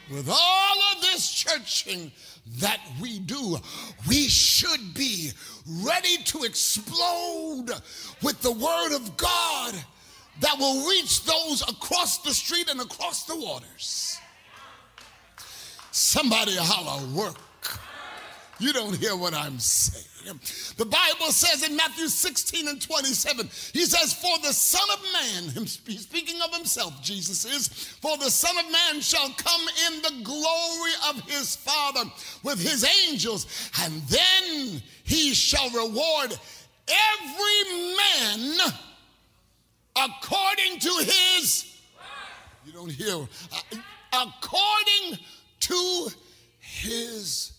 With 0.10 0.28
all 0.30 0.78
of 0.94 1.02
this 1.02 1.32
churching 1.32 2.12
that 2.58 2.82
we 3.00 3.20
do, 3.20 3.58
we 4.10 4.28
should 4.28 4.94
be 4.94 5.32
ready 5.66 6.18
to 6.26 6.44
explode 6.44 7.68
with 8.22 8.42
the 8.42 8.52
Word 8.52 8.94
of 8.94 9.16
God 9.16 9.74
that 10.42 10.58
will 10.60 10.90
reach 10.90 11.24
those 11.24 11.62
across 11.62 12.18
the 12.24 12.34
street 12.34 12.70
and 12.70 12.82
across 12.82 13.24
the 13.24 13.38
waters. 13.38 14.18
Somebody 15.92 16.58
holler, 16.58 17.06
work. 17.16 17.38
You 18.62 18.74
don't 18.74 18.96
hear 18.96 19.16
what 19.16 19.34
I'm 19.34 19.58
saying. 19.58 20.06
The 20.78 20.86
Bible 20.86 21.32
says 21.32 21.68
in 21.68 21.76
Matthew 21.76 22.08
16 22.08 22.68
and 22.68 22.80
27, 22.80 23.48
he 23.74 23.86
says, 23.86 24.14
For 24.14 24.38
the 24.44 24.54
Son 24.54 24.88
of 24.94 25.04
Man, 25.14 25.50
him 25.50 25.66
speaking 25.66 26.40
of 26.44 26.56
himself, 26.56 27.02
Jesus 27.02 27.44
is, 27.44 27.68
for 27.68 28.18
the 28.18 28.30
Son 28.30 28.56
of 28.64 28.72
Man 28.72 29.02
shall 29.02 29.30
come 29.30 29.62
in 29.88 30.02
the 30.04 30.24
glory 30.24 30.92
of 31.10 31.22
his 31.22 31.56
Father 31.56 32.08
with 32.44 32.62
his 32.62 32.86
angels, 33.08 33.48
and 33.82 34.04
then 34.04 34.80
he 35.04 35.34
shall 35.34 35.70
reward 35.72 36.38
every 36.88 37.96
man 37.98 38.60
according 39.96 40.80
to 40.82 40.90
his. 41.04 41.80
You 42.64 42.74
don't 42.74 42.92
hear. 42.92 43.16
Uh, 43.16 43.78
according 44.14 45.18
to 45.62 46.10
his 46.60 47.54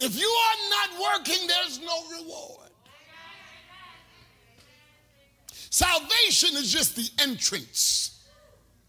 if 0.00 0.18
you 0.18 0.28
are 0.28 0.56
not 0.70 1.18
working, 1.18 1.46
there's 1.46 1.80
no 1.80 2.02
reward. 2.18 2.70
Salvation 5.70 6.56
is 6.56 6.72
just 6.72 6.96
the 6.96 7.08
entrance. 7.22 8.24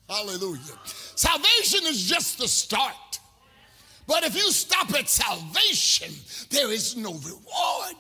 Hallelujah. 0.08 0.80
Salvation 1.16 1.82
is 1.86 2.04
just 2.04 2.38
the 2.40 2.48
start. 2.48 3.20
But 4.08 4.24
if 4.24 4.36
you 4.36 4.50
stop 4.52 4.92
at 4.96 5.08
salvation, 5.08 6.12
there 6.50 6.72
is 6.72 6.98
no 6.98 7.14
reward. 7.14 7.96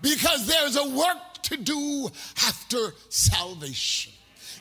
Because 0.00 0.46
there's 0.46 0.76
a 0.76 0.88
work 0.88 1.42
to 1.42 1.56
do 1.56 2.08
after 2.46 2.94
salvation. 3.10 4.12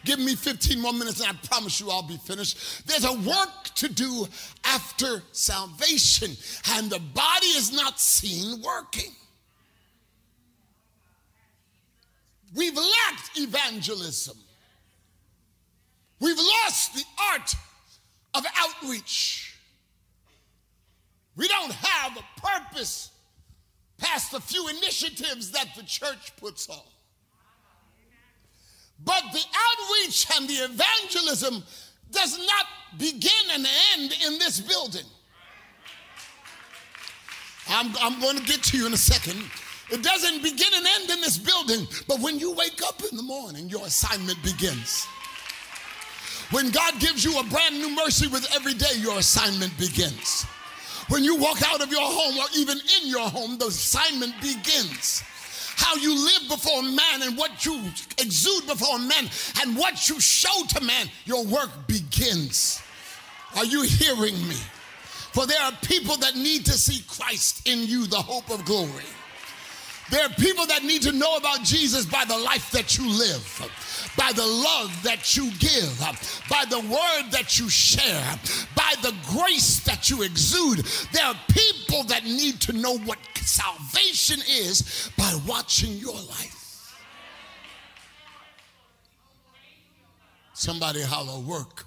Give 0.07 0.19
me 0.19 0.35
15 0.35 0.79
more 0.79 0.93
minutes 0.93 1.19
and 1.19 1.29
I 1.29 1.47
promise 1.47 1.81
you 1.81 1.91
I'll 1.91 2.01
be 2.01 2.15
finished. 2.15 2.87
There's 2.87 3.03
a 3.03 3.11
work 3.11 3.65
to 3.75 3.89
do 3.89 4.25
after 4.63 5.21
salvation, 5.33 6.31
and 6.75 6.89
the 6.89 6.99
body 7.13 7.47
is 7.47 7.73
not 7.73 7.99
seen 7.99 8.61
working. 8.61 9.11
We've 12.55 12.73
lacked 12.73 13.37
evangelism. 13.37 14.37
We've 16.21 16.37
lost 16.37 16.95
the 16.95 17.03
art 17.33 17.53
of 18.33 18.45
outreach. 18.55 19.57
We 21.35 21.49
don't 21.49 21.73
have 21.73 22.17
a 22.17 22.39
purpose 22.39 23.11
past 23.97 24.31
the 24.31 24.39
few 24.39 24.69
initiatives 24.69 25.51
that 25.51 25.67
the 25.75 25.83
church 25.83 26.33
puts 26.37 26.69
on. 26.69 26.79
But 29.03 29.23
the 29.31 29.39
outreach 29.39 30.27
and 30.35 30.47
the 30.47 30.53
evangelism 30.53 31.63
does 32.11 32.37
not 32.37 32.65
begin 32.97 33.31
and 33.51 33.67
end 33.93 34.13
in 34.25 34.39
this 34.39 34.59
building. 34.59 35.05
I'm, 37.69 37.93
I'm 38.01 38.19
going 38.21 38.37
to 38.37 38.43
get 38.43 38.63
to 38.63 38.77
you 38.77 38.87
in 38.87 38.93
a 38.93 38.97
second. 38.97 39.43
It 39.89 40.03
doesn't 40.03 40.41
begin 40.41 40.67
and 40.73 40.85
end 40.99 41.09
in 41.09 41.21
this 41.21 41.37
building, 41.37 41.87
but 42.07 42.19
when 42.19 42.39
you 42.39 42.53
wake 42.53 42.81
up 42.85 43.01
in 43.09 43.15
the 43.15 43.23
morning, 43.23 43.69
your 43.69 43.85
assignment 43.85 44.41
begins. 44.43 45.05
When 46.51 46.71
God 46.71 46.99
gives 46.99 47.23
you 47.23 47.37
a 47.39 47.43
brand 47.43 47.75
new 47.75 47.93
mercy 47.95 48.27
with 48.27 48.49
every 48.55 48.73
day, 48.73 48.95
your 48.97 49.19
assignment 49.19 49.77
begins. 49.77 50.43
When 51.09 51.23
you 51.23 51.37
walk 51.37 51.61
out 51.73 51.81
of 51.81 51.91
your 51.91 52.01
home 52.01 52.37
or 52.37 52.45
even 52.55 52.77
in 53.01 53.07
your 53.09 53.29
home, 53.29 53.57
the 53.57 53.67
assignment 53.67 54.33
begins 54.41 55.23
how 55.77 55.95
you 55.95 56.13
live 56.13 56.49
before 56.49 56.81
man 56.81 57.21
and 57.21 57.37
what 57.37 57.63
you 57.65 57.79
exude 58.17 58.65
before 58.67 58.97
men 58.97 59.29
and 59.61 59.77
what 59.77 60.09
you 60.09 60.19
show 60.19 60.65
to 60.69 60.83
man, 60.83 61.07
your 61.25 61.45
work 61.45 61.69
begins. 61.87 62.81
Are 63.55 63.63
you 63.63 63.83
hearing 63.83 64.35
me? 64.47 64.55
For 65.33 65.45
there 65.45 65.61
are 65.61 65.71
people 65.83 66.17
that 66.17 66.35
need 66.35 66.65
to 66.65 66.73
see 66.73 67.03
Christ 67.07 67.67
in 67.67 67.87
you, 67.87 68.07
the 68.07 68.17
hope 68.17 68.49
of 68.49 68.65
glory. 68.65 69.05
There 70.09 70.25
are 70.25 70.29
people 70.29 70.65
that 70.67 70.83
need 70.83 71.01
to 71.03 71.11
know 71.11 71.35
about 71.35 71.63
Jesus 71.63 72.05
by 72.05 72.23
the 72.25 72.37
life 72.37 72.71
that 72.71 72.97
you 72.97 73.07
live, 73.09 74.13
by 74.17 74.31
the 74.31 74.45
love 74.45 75.03
that 75.03 75.35
you 75.35 75.51
give, 75.59 75.99
by 76.49 76.63
the 76.69 76.79
word 76.79 77.31
that 77.31 77.59
you 77.59 77.69
share, 77.69 78.39
by 78.75 78.93
the 79.01 79.13
grace 79.27 79.81
that 79.81 80.09
you 80.09 80.23
exude. 80.23 80.85
There 81.11 81.25
are 81.25 81.35
people 81.51 82.03
that 82.05 82.23
need 82.23 82.61
to 82.61 82.73
know 82.73 82.97
what 82.99 83.19
salvation 83.35 84.39
is 84.47 85.11
by 85.17 85.37
watching 85.45 85.97
your 85.97 86.15
life. 86.15 86.57
Somebody 90.53 91.01
holler, 91.01 91.39
work. 91.39 91.85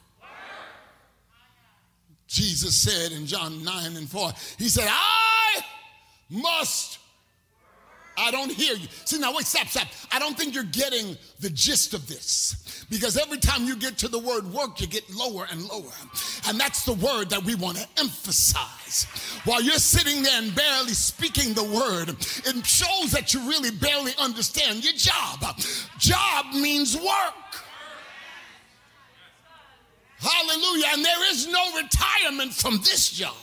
Jesus 2.29 2.79
said 2.81 3.11
in 3.11 3.27
John 3.27 3.65
9 3.65 3.97
and 3.97 4.09
4, 4.09 4.33
He 4.59 4.69
said, 4.69 4.87
I 4.89 5.61
must 6.31 7.00
I 8.21 8.31
don't 8.31 8.51
hear 8.51 8.75
you. 8.75 8.87
See, 9.05 9.19
now 9.19 9.35
wait, 9.35 9.47
stop, 9.47 9.67
stop. 9.69 9.89
I 10.13 10.19
don't 10.19 10.37
think 10.37 10.55
you're 10.55 10.65
getting 10.65 11.17
the 11.41 11.51
gist 11.51 11.95
of 11.95 12.07
this 12.07 12.85
because 12.91 13.17
every 13.17 13.39
time 13.39 13.65
you 13.65 13.77
get 13.77 13.97
to 13.99 14.09
the 14.09 14.19
word 14.19 14.45
work, 14.53 14.81
you 14.81 14.87
get 14.87 15.09
lower 15.15 15.47
and 15.51 15.63
lower. 15.69 15.93
And 16.47 16.59
that's 16.59 16.85
the 16.85 16.93
word 16.95 17.31
that 17.31 17.43
we 17.45 17.55
want 17.55 17.79
to 17.79 17.89
emphasize. 17.99 19.05
While 19.45 19.63
you're 19.63 19.75
sitting 19.75 20.23
there 20.23 20.43
and 20.43 20.55
barely 20.55 20.93
speaking 20.93 21.55
the 21.55 21.65
word, 21.65 22.11
it 22.11 22.67
shows 22.67 23.13
that 23.13 23.33
you 23.33 23.41
really 23.49 23.71
barely 23.71 24.13
understand 24.19 24.85
your 24.85 24.95
job. 24.95 25.41
Job 25.99 26.47
means 26.55 26.97
work. 26.97 27.35
Hallelujah. 30.19 30.87
And 30.93 31.05
there 31.05 31.33
is 31.33 31.49
no 31.49 31.77
retirement 31.77 32.53
from 32.53 32.79
this 32.79 33.11
job. 33.11 33.35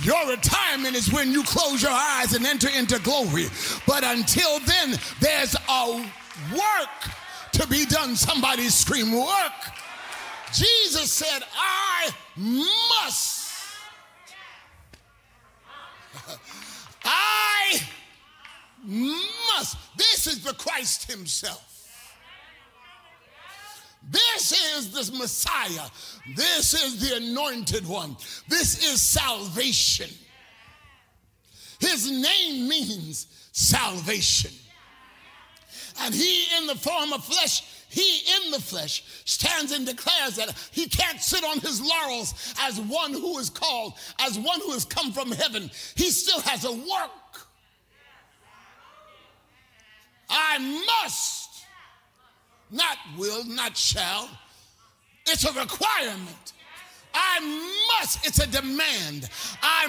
Your 0.00 0.26
retirement 0.28 0.96
is 0.96 1.12
when 1.12 1.32
you 1.32 1.42
close 1.44 1.82
your 1.82 1.92
eyes 1.92 2.32
and 2.34 2.46
enter 2.46 2.68
into 2.70 2.98
glory. 3.00 3.48
But 3.86 4.04
until 4.04 4.58
then, 4.60 4.98
there's 5.20 5.54
a 5.68 6.10
work 6.52 7.12
to 7.52 7.66
be 7.68 7.84
done. 7.84 8.16
Somebody 8.16 8.68
scream, 8.68 9.12
work. 9.12 9.52
Jesus 10.52 11.12
said, 11.12 11.40
I 11.56 12.10
must. 12.36 13.50
I 17.04 17.80
must. 18.84 19.76
This 19.96 20.26
is 20.26 20.42
the 20.42 20.54
Christ 20.54 21.10
Himself. 21.10 21.71
This 24.12 24.52
is 24.76 24.90
the 24.90 25.16
Messiah. 25.16 25.88
This 26.36 26.74
is 26.74 27.00
the 27.00 27.16
anointed 27.16 27.86
one. 27.86 28.16
This 28.46 28.84
is 28.84 29.00
salvation. 29.00 30.10
His 31.80 32.10
name 32.10 32.68
means 32.68 33.26
salvation. 33.52 34.52
And 36.00 36.14
he, 36.14 36.44
in 36.58 36.66
the 36.66 36.74
form 36.74 37.12
of 37.12 37.24
flesh, 37.24 37.62
he 37.88 38.20
in 38.36 38.50
the 38.50 38.60
flesh 38.60 39.04
stands 39.24 39.72
and 39.72 39.84
declares 39.86 40.36
that 40.36 40.54
he 40.70 40.88
can't 40.88 41.20
sit 41.20 41.44
on 41.44 41.58
his 41.60 41.80
laurels 41.80 42.54
as 42.60 42.80
one 42.80 43.12
who 43.12 43.38
is 43.38 43.50
called, 43.50 43.94
as 44.18 44.38
one 44.38 44.60
who 44.60 44.72
has 44.72 44.84
come 44.84 45.12
from 45.12 45.30
heaven. 45.32 45.70
He 45.94 46.10
still 46.10 46.40
has 46.40 46.64
a 46.64 46.72
work. 46.72 47.46
I 50.28 50.58
must 51.02 51.41
not 52.72 52.96
will, 53.16 53.44
not 53.44 53.76
shall. 53.76 54.28
It's 55.26 55.44
a 55.44 55.52
requirement. 55.52 56.52
I 57.14 57.40
must, 58.00 58.26
it's 58.26 58.38
a 58.38 58.46
demand. 58.46 59.28
I 59.62 59.86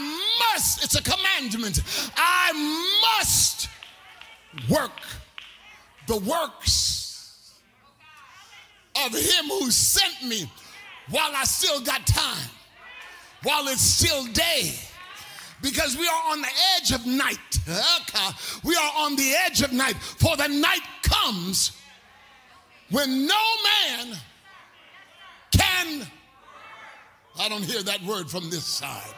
must, 0.52 0.84
it's 0.84 0.96
a 0.96 1.02
commandment. 1.02 1.82
I 2.18 2.52
must 3.18 3.70
work 4.70 4.92
the 6.08 6.18
works 6.18 7.54
of 9.06 9.14
him 9.14 9.46
who 9.46 9.72
sent 9.72 10.24
me 10.28 10.52
while 11.10 11.32
I 11.34 11.46
still 11.46 11.80
got 11.82 12.06
time, 12.06 12.50
while 13.44 13.68
it's 13.68 13.82
still 13.82 14.26
day. 14.28 14.74
Because 15.62 15.98
we 15.98 16.06
are 16.06 16.32
on 16.32 16.42
the 16.42 16.50
edge 16.76 16.92
of 16.92 17.06
night. 17.06 17.38
We 18.66 18.76
are 18.76 18.92
on 18.98 19.16
the 19.16 19.34
edge 19.46 19.62
of 19.62 19.72
night, 19.72 19.96
for 19.96 20.36
the 20.36 20.48
night 20.48 20.82
comes 21.02 21.72
when 22.90 23.28
no 23.28 23.44
man 23.64 24.18
can. 25.52 26.08
I 27.40 27.50
don't 27.50 27.64
hear 27.64 27.82
that 27.84 28.04
word 28.04 28.30
from 28.30 28.50
this 28.50 28.64
side. 28.64 29.14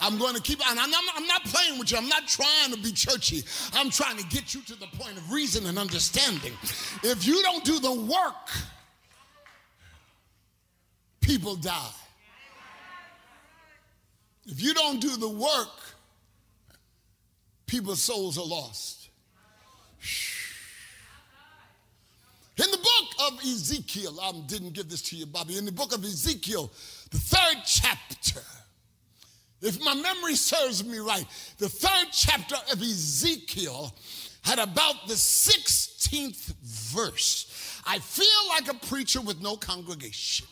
I'm 0.00 0.18
going 0.18 0.34
to 0.34 0.42
keep 0.42 0.68
on. 0.68 0.78
I'm 0.78 0.90
not, 0.90 1.04
I'm 1.14 1.26
not 1.26 1.44
playing 1.44 1.78
with 1.78 1.92
you. 1.92 1.98
I'm 1.98 2.08
not 2.08 2.26
trying 2.26 2.72
to 2.72 2.78
be 2.78 2.90
churchy. 2.90 3.44
I'm 3.74 3.88
trying 3.88 4.16
to 4.16 4.24
get 4.26 4.52
you 4.52 4.60
to 4.62 4.74
the 4.74 4.86
point 4.98 5.16
of 5.16 5.30
reason 5.30 5.66
and 5.66 5.78
understanding. 5.78 6.52
If 7.04 7.24
you 7.26 7.40
don't 7.42 7.64
do 7.64 7.78
the 7.78 7.92
work, 7.92 8.50
people 11.20 11.54
die. 11.54 11.94
If 14.46 14.60
you 14.60 14.74
don't 14.74 15.00
do 15.00 15.16
the 15.16 15.28
work, 15.28 15.68
people's 17.66 18.02
souls 18.02 18.38
are 18.38 18.44
lost. 18.44 19.08
Shh. 20.00 20.52
In 22.58 22.70
the 22.70 22.76
book 22.76 23.32
of 23.32 23.40
Ezekiel, 23.40 24.18
I 24.20 24.32
didn't 24.46 24.74
give 24.74 24.88
this 24.90 25.02
to 25.02 25.16
you, 25.16 25.26
Bobby. 25.26 25.56
In 25.56 25.64
the 25.64 25.72
book 25.72 25.94
of 25.94 26.04
Ezekiel, 26.04 26.70
the 27.10 27.18
third 27.18 27.62
chapter, 27.64 28.42
if 29.62 29.82
my 29.82 29.94
memory 29.94 30.34
serves 30.34 30.84
me 30.84 30.98
right, 30.98 31.24
the 31.58 31.68
third 31.68 32.08
chapter 32.12 32.56
of 32.70 32.82
Ezekiel 32.82 33.94
had 34.42 34.58
about 34.58 35.06
the 35.08 35.14
16th 35.14 36.52
verse. 36.62 37.80
I 37.86 37.98
feel 38.00 38.26
like 38.50 38.68
a 38.68 38.86
preacher 38.86 39.20
with 39.20 39.40
no 39.40 39.56
congregation. 39.56 40.46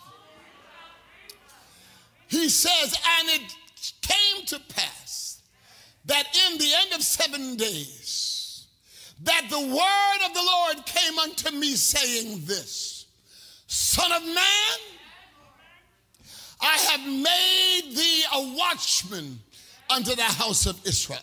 He 2.28 2.48
says, 2.48 2.94
and 3.18 3.28
it 3.28 3.54
came 4.00 4.46
to 4.46 4.60
pass 4.72 5.42
that 6.04 6.24
in 6.48 6.58
the 6.58 6.72
end 6.80 6.92
of 6.94 7.02
seven 7.02 7.56
days, 7.56 8.29
that 9.22 9.46
the 9.50 9.60
word 9.60 10.26
of 10.26 10.34
the 10.34 10.42
Lord 10.42 10.86
came 10.86 11.18
unto 11.18 11.50
me, 11.50 11.74
saying 11.74 12.42
this 12.44 13.06
Son 13.66 14.10
of 14.12 14.24
man, 14.24 14.78
I 16.60 16.76
have 16.90 17.06
made 17.06 17.96
thee 17.96 18.24
a 18.34 18.56
watchman 18.56 19.38
unto 19.88 20.14
the 20.14 20.22
house 20.22 20.66
of 20.66 20.84
Israel. 20.86 21.18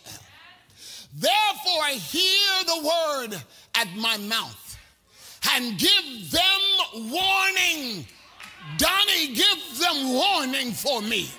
Therefore, 1.14 1.86
hear 1.86 2.64
the 2.66 2.82
word 2.84 3.42
at 3.74 3.88
my 3.96 4.16
mouth 4.18 4.78
and 5.52 5.78
give 5.78 6.30
them 6.30 7.10
warning. 7.10 8.06
Donnie, 8.76 9.34
give 9.34 9.78
them 9.80 10.12
warning 10.12 10.72
for 10.72 11.00
me. 11.00 11.30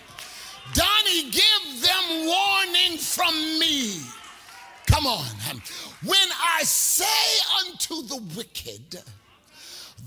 Donnie, 0.73 1.29
give 1.29 1.81
them 1.81 2.27
warning 2.27 2.97
from 2.97 3.33
me. 3.59 4.01
Come 4.89 5.05
on. 5.05 5.25
When 6.03 6.17
I 6.57 6.63
say 6.63 7.05
unto 7.65 8.01
the 8.07 8.17
wicked, 8.35 9.01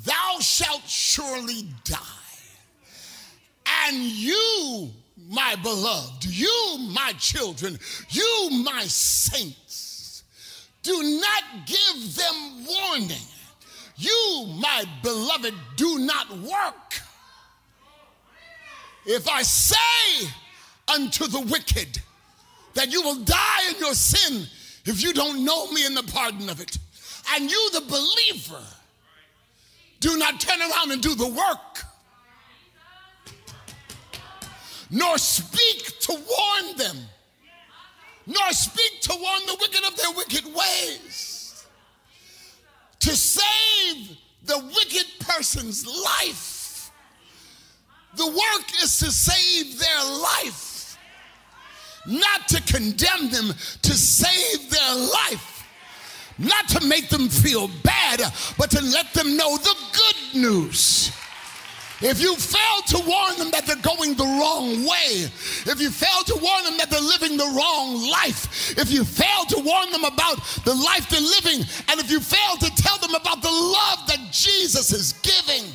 Thou 0.04 0.38
shalt 0.40 0.82
surely 0.88 1.68
die, 1.84 1.98
and 3.86 3.96
you, 3.96 4.90
my 5.28 5.54
beloved, 5.62 6.24
you, 6.24 6.78
my 6.90 7.12
children, 7.18 7.78
you, 8.10 8.48
my 8.64 8.82
saints, 8.86 10.24
do 10.82 11.20
not 11.20 11.66
give 11.66 12.16
them 12.16 12.66
warning. 12.66 13.16
You, 13.96 14.48
my 14.58 14.84
beloved, 15.02 15.54
do 15.76 15.98
not 15.98 16.28
work. 16.38 17.00
If 19.06 19.28
I 19.28 19.42
say 19.42 20.28
unto 20.92 21.28
the 21.28 21.40
wicked 21.40 22.00
that 22.74 22.90
you 22.90 23.02
will 23.02 23.22
die 23.22 23.70
in 23.70 23.78
your 23.78 23.94
sin, 23.94 24.48
if 24.84 25.02
you 25.02 25.12
don't 25.12 25.44
know 25.44 25.70
me 25.70 25.86
in 25.86 25.94
the 25.94 26.02
pardon 26.02 26.50
of 26.50 26.60
it, 26.60 26.78
and 27.34 27.50
you, 27.50 27.70
the 27.72 27.80
believer, 27.82 28.64
do 30.00 30.16
not 30.18 30.40
turn 30.40 30.60
around 30.60 30.90
and 30.90 31.00
do 31.00 31.14
the 31.14 31.28
work, 31.28 31.84
nor 34.90 35.16
speak 35.18 35.98
to 36.00 36.12
warn 36.12 36.76
them, 36.76 36.96
nor 38.26 38.50
speak 38.50 39.00
to 39.02 39.16
warn 39.18 39.40
the 39.46 39.56
wicked 39.60 39.84
of 39.86 39.96
their 39.96 40.10
wicked 40.16 40.44
ways, 40.46 41.64
to 42.98 43.16
save 43.16 44.16
the 44.44 44.58
wicked 44.58 45.06
person's 45.20 45.86
life. 45.86 46.90
The 48.16 48.26
work 48.26 48.82
is 48.82 48.98
to 48.98 49.10
save 49.10 49.78
their 49.78 50.04
life 50.04 50.71
not 52.06 52.48
to 52.48 52.62
condemn 52.62 53.30
them, 53.30 53.48
to 53.82 53.92
save 53.92 54.70
their 54.70 54.94
life, 54.94 55.66
not 56.38 56.68
to 56.68 56.86
make 56.86 57.08
them 57.08 57.28
feel 57.28 57.68
bad, 57.82 58.20
but 58.58 58.70
to 58.70 58.82
let 58.82 59.12
them 59.14 59.36
know 59.36 59.56
the 59.56 59.76
good 59.92 60.40
news. 60.40 61.12
If 62.04 62.20
you 62.20 62.34
fail 62.34 62.82
to 62.88 63.08
warn 63.08 63.38
them 63.38 63.52
that 63.52 63.64
they're 63.64 63.76
going 63.76 64.14
the 64.14 64.24
wrong 64.24 64.84
way, 64.84 65.30
if 65.70 65.80
you 65.80 65.88
fail 65.88 66.24
to 66.26 66.34
warn 66.42 66.64
them 66.64 66.76
that 66.78 66.90
they're 66.90 67.00
living 67.00 67.36
the 67.36 67.46
wrong 67.56 68.10
life, 68.10 68.76
if 68.76 68.90
you 68.90 69.04
fail 69.04 69.44
to 69.50 69.60
warn 69.60 69.92
them 69.92 70.02
about 70.02 70.42
the 70.64 70.74
life 70.74 71.08
they're 71.08 71.20
living, 71.20 71.64
and 71.88 72.00
if 72.00 72.10
you 72.10 72.18
fail 72.18 72.56
to 72.56 72.74
tell 72.74 72.98
them 72.98 73.14
about 73.14 73.40
the 73.40 73.50
love 73.50 74.06
that 74.08 74.32
Jesus 74.32 74.92
is 74.92 75.12
giving 75.22 75.70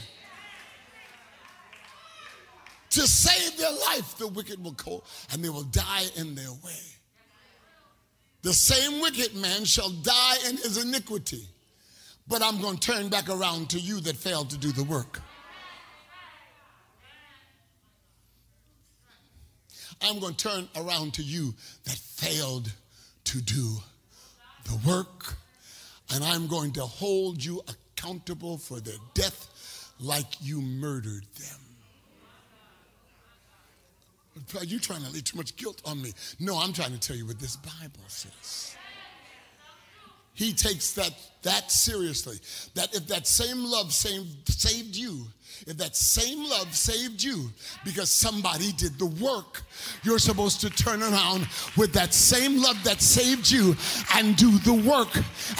to 2.91 3.02
save 3.02 3.58
their 3.58 3.71
life, 3.71 4.17
the 4.17 4.28
wicked 4.28 4.63
will 4.63 4.71
go 4.71 5.04
and 5.32 5.43
they 5.43 5.50
will 5.50 5.63
die 5.63 6.06
in 6.15 6.36
their 6.36 6.52
way. 6.63 6.82
The 8.43 8.54
same 8.54 9.02
wicked 9.02 9.36
man 9.36 9.65
shall 9.65 9.89
die 9.89 10.38
in 10.47 10.58
his 10.58 10.84
iniquity. 10.84 11.43
But 12.28 12.41
I'm 12.41 12.62
going 12.62 12.78
to 12.78 12.91
turn 12.91 13.10
back 13.10 13.30
around 13.30 13.69
to 13.71 13.80
you 13.80 14.00
that 14.02 14.15
failed 14.15 14.50
to 14.52 14.58
do 14.58 14.71
the 14.71 14.84
work. 14.84 15.21
I'm 20.02 20.19
going 20.19 20.36
to 20.36 20.50
turn 20.50 20.67
around 20.76 21.13
to 21.15 21.23
you 21.23 21.56
that 21.86 21.95
failed 21.95 22.71
to 23.26 23.41
do 23.41 23.78
the 24.65 24.80
work. 24.88 25.36
And 26.13 26.23
I'm 26.23 26.47
going 26.47 26.71
to 26.73 26.82
hold 26.82 27.43
you 27.43 27.62
accountable 27.67 28.58
for 28.58 28.80
their 28.80 28.97
death 29.13 29.93
like 30.00 30.41
you 30.41 30.62
murdered 30.62 31.26
them. 31.39 31.66
Are 34.58 34.63
you 34.63 34.80
trying 34.80 35.04
to 35.04 35.12
lay 35.12 35.21
too 35.21 35.38
much 35.38 35.56
guilt 35.56 35.82
on 35.86 36.02
me? 36.02 36.12
No, 36.39 36.58
I'm 36.58 36.73
trying 36.73 36.91
to 36.91 37.00
tell 37.00 37.15
you 37.15 37.26
what 37.26 37.39
this 37.39 37.56
Bible 37.56 38.04
says. 38.08 38.76
He 40.34 40.54
takes 40.54 40.91
that 40.91 41.13
that 41.41 41.71
seriously. 41.71 42.38
That 42.76 42.93
if 42.93 43.08
that 43.08 43.26
same 43.26 43.63
love 43.63 43.91
saved, 43.91 44.47
saved 44.50 44.95
you, 44.95 45.26
if 45.65 45.78
that 45.78 45.95
same 45.95 46.43
love 46.47 46.76
saved 46.76 47.23
you 47.23 47.52
because 47.84 48.12
somebody 48.12 48.71
did 48.73 49.00
the 49.00 49.08
work, 49.08 49.63
you're 50.04 50.19
supposed 50.19 50.62
to 50.62 50.69
turn 50.69 51.02
around 51.02 51.47
with 51.76 51.91
that 51.93 52.13
same 52.13 52.62
love 52.62 52.78
that 52.84 53.02
saved 53.02 53.50
you 53.50 53.76
and 54.13 54.36
do 54.36 54.60
the 54.60 54.73
work 54.73 55.10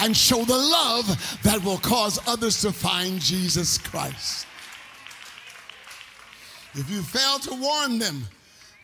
and 0.00 0.16
show 0.16 0.44
the 0.44 0.56
love 0.56 1.40
that 1.42 1.64
will 1.64 1.78
cause 1.78 2.20
others 2.28 2.60
to 2.60 2.70
find 2.70 3.18
Jesus 3.20 3.78
Christ. 3.78 4.46
If 6.74 6.88
you 6.88 7.02
fail 7.02 7.38
to 7.40 7.54
warn 7.60 7.98
them, 7.98 8.22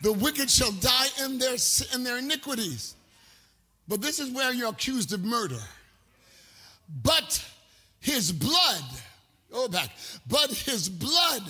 the 0.01 0.13
wicked 0.13 0.49
shall 0.49 0.71
die 0.71 1.07
in 1.23 1.37
their, 1.37 1.55
in 1.93 2.03
their 2.03 2.17
iniquities. 2.17 2.95
But 3.87 4.01
this 4.01 4.19
is 4.19 4.31
where 4.31 4.53
you're 4.53 4.69
accused 4.69 5.13
of 5.13 5.23
murder. 5.23 5.59
But 7.03 7.43
his 7.99 8.31
blood, 8.31 8.83
go 9.51 9.67
back, 9.67 9.89
but 10.27 10.51
his 10.51 10.89
blood 10.89 11.43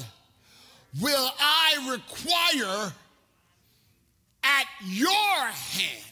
will 1.02 1.30
I 1.40 1.92
require 1.92 2.94
at 4.44 4.66
your 4.86 5.12
hand. 5.12 6.06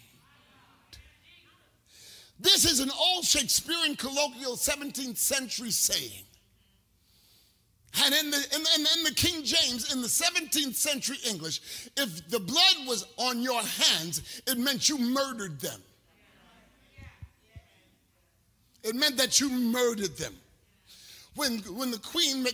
This 2.39 2.65
is 2.65 2.82
an 2.82 2.91
old 3.00 3.24
Shakespearean 3.24 3.96
colloquial 3.96 4.58
17th 4.58 5.17
century 5.17 5.72
saying. 5.72 6.26
And 8.04 8.13
in 8.13 8.32
the, 8.32 8.38
in, 8.38 8.62
in, 8.98 9.04
the 9.04 9.13
King 9.16 9.44
James, 9.44 9.94
in 9.94 10.02
the 10.02 10.08
17th 10.08 10.76
century 10.76 11.18
English, 11.28 11.89
if 11.96 12.28
the 12.30 12.39
blood 12.39 12.88
was 12.88 13.06
on 13.18 13.42
your 13.42 13.62
hands, 13.62 14.42
it 14.46 14.58
meant 14.58 14.89
you 14.89 14.98
murdered 14.98 15.60
them. 15.62 15.82
It 18.84 18.96
meant 18.96 19.16
that 19.18 19.39
you 19.39 19.50
murdered 19.50 20.18
them. 20.18 20.34
When, 21.36 21.60
when 21.60 21.92
the 21.92 21.98
queen, 21.98 22.46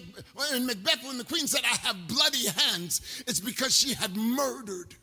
in 0.54 0.66
Macbeth, 0.66 1.04
when 1.04 1.18
the 1.18 1.24
queen 1.24 1.48
said, 1.48 1.62
I 1.64 1.76
have 1.88 2.08
bloody 2.08 2.48
hands, 2.48 3.24
it's 3.28 3.40
because 3.40 3.76
she 3.76 3.94
had 3.94 4.16
murdered. 4.16 4.96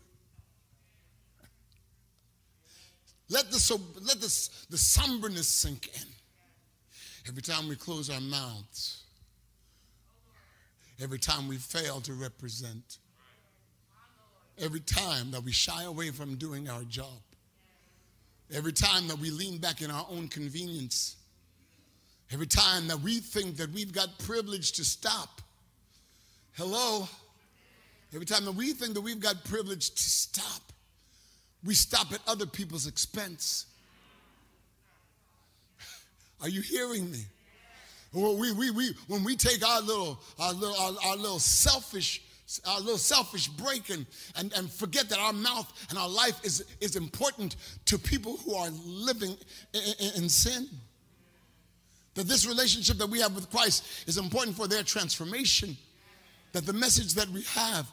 Let 3.28 3.50
the, 3.50 3.80
let 4.00 4.20
the, 4.20 4.48
the 4.70 4.78
somberness 4.78 5.48
sink 5.48 5.90
in. 5.94 6.08
Every 7.28 7.42
time 7.42 7.68
we 7.68 7.74
close 7.74 8.08
our 8.08 8.20
mouths, 8.20 9.02
every 11.00 11.18
time 11.18 11.48
we 11.48 11.56
fail 11.56 12.00
to 12.02 12.12
represent, 12.14 12.98
every 14.58 14.80
time 14.80 15.30
that 15.30 15.42
we 15.42 15.52
shy 15.52 15.84
away 15.84 16.10
from 16.10 16.36
doing 16.36 16.68
our 16.68 16.82
job, 16.84 17.20
every 18.52 18.72
time 18.72 19.08
that 19.08 19.18
we 19.18 19.30
lean 19.30 19.58
back 19.58 19.82
in 19.82 19.90
our 19.90 20.06
own 20.10 20.28
convenience, 20.28 21.16
every 22.32 22.46
time 22.46 22.88
that 22.88 23.00
we 23.00 23.18
think 23.18 23.56
that 23.56 23.70
we've 23.72 23.92
got 23.92 24.18
privilege 24.18 24.72
to 24.72 24.84
stop. 24.84 25.40
Hello? 26.52 27.08
Every 28.14 28.26
time 28.26 28.44
that 28.46 28.52
we 28.52 28.72
think 28.72 28.94
that 28.94 29.02
we've 29.02 29.20
got 29.20 29.44
privilege 29.44 29.90
to 29.90 30.02
stop, 30.02 30.72
we 31.64 31.74
stop 31.74 32.12
at 32.12 32.20
other 32.26 32.46
people's 32.46 32.86
expense. 32.86 33.66
Are 36.40 36.48
you 36.48 36.60
hearing 36.60 37.10
me? 37.10 37.24
We, 38.12 38.52
we, 38.52 38.70
we, 38.70 38.94
when 39.08 39.24
we 39.24 39.36
take 39.36 39.66
our 39.66 39.80
little, 39.80 40.20
our 40.38 40.52
little, 40.52 40.76
our, 40.76 40.92
our 41.10 41.16
little 41.16 41.38
selfish, 41.38 42.22
our 42.66 42.80
little 42.80 42.98
selfish 42.98 43.48
break 43.48 43.90
and, 43.90 44.06
and, 44.36 44.52
and 44.54 44.70
forget 44.70 45.08
that 45.08 45.18
our 45.18 45.32
mouth 45.32 45.70
and 45.90 45.98
our 45.98 46.08
life 46.08 46.42
is, 46.44 46.64
is 46.80 46.96
important 46.96 47.56
to 47.86 47.98
people 47.98 48.36
who 48.38 48.54
are 48.54 48.70
living 48.84 49.36
in, 49.74 49.80
in, 50.00 50.22
in 50.22 50.28
sin. 50.28 50.68
That 52.14 52.26
this 52.26 52.46
relationship 52.46 52.96
that 52.98 53.10
we 53.10 53.20
have 53.20 53.34
with 53.34 53.50
Christ 53.50 54.08
is 54.08 54.16
important 54.16 54.56
for 54.56 54.66
their 54.66 54.82
transformation. 54.82 55.76
That 56.52 56.64
the 56.64 56.72
message 56.72 57.12
that 57.14 57.28
we 57.28 57.42
have 57.42 57.86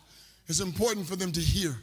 is 0.47 0.62
important 0.62 1.08
for 1.08 1.17
them 1.17 1.32
to 1.34 1.41
hear. 1.41 1.76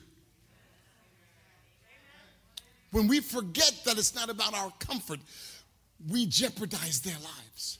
When 2.92 3.06
we 3.06 3.20
forget 3.20 3.72
that 3.84 3.98
it's 3.98 4.14
not 4.14 4.30
about 4.30 4.54
our 4.54 4.72
comfort, 4.78 5.20
we 6.08 6.26
jeopardize 6.26 7.00
their 7.00 7.14
lives. 7.14 7.78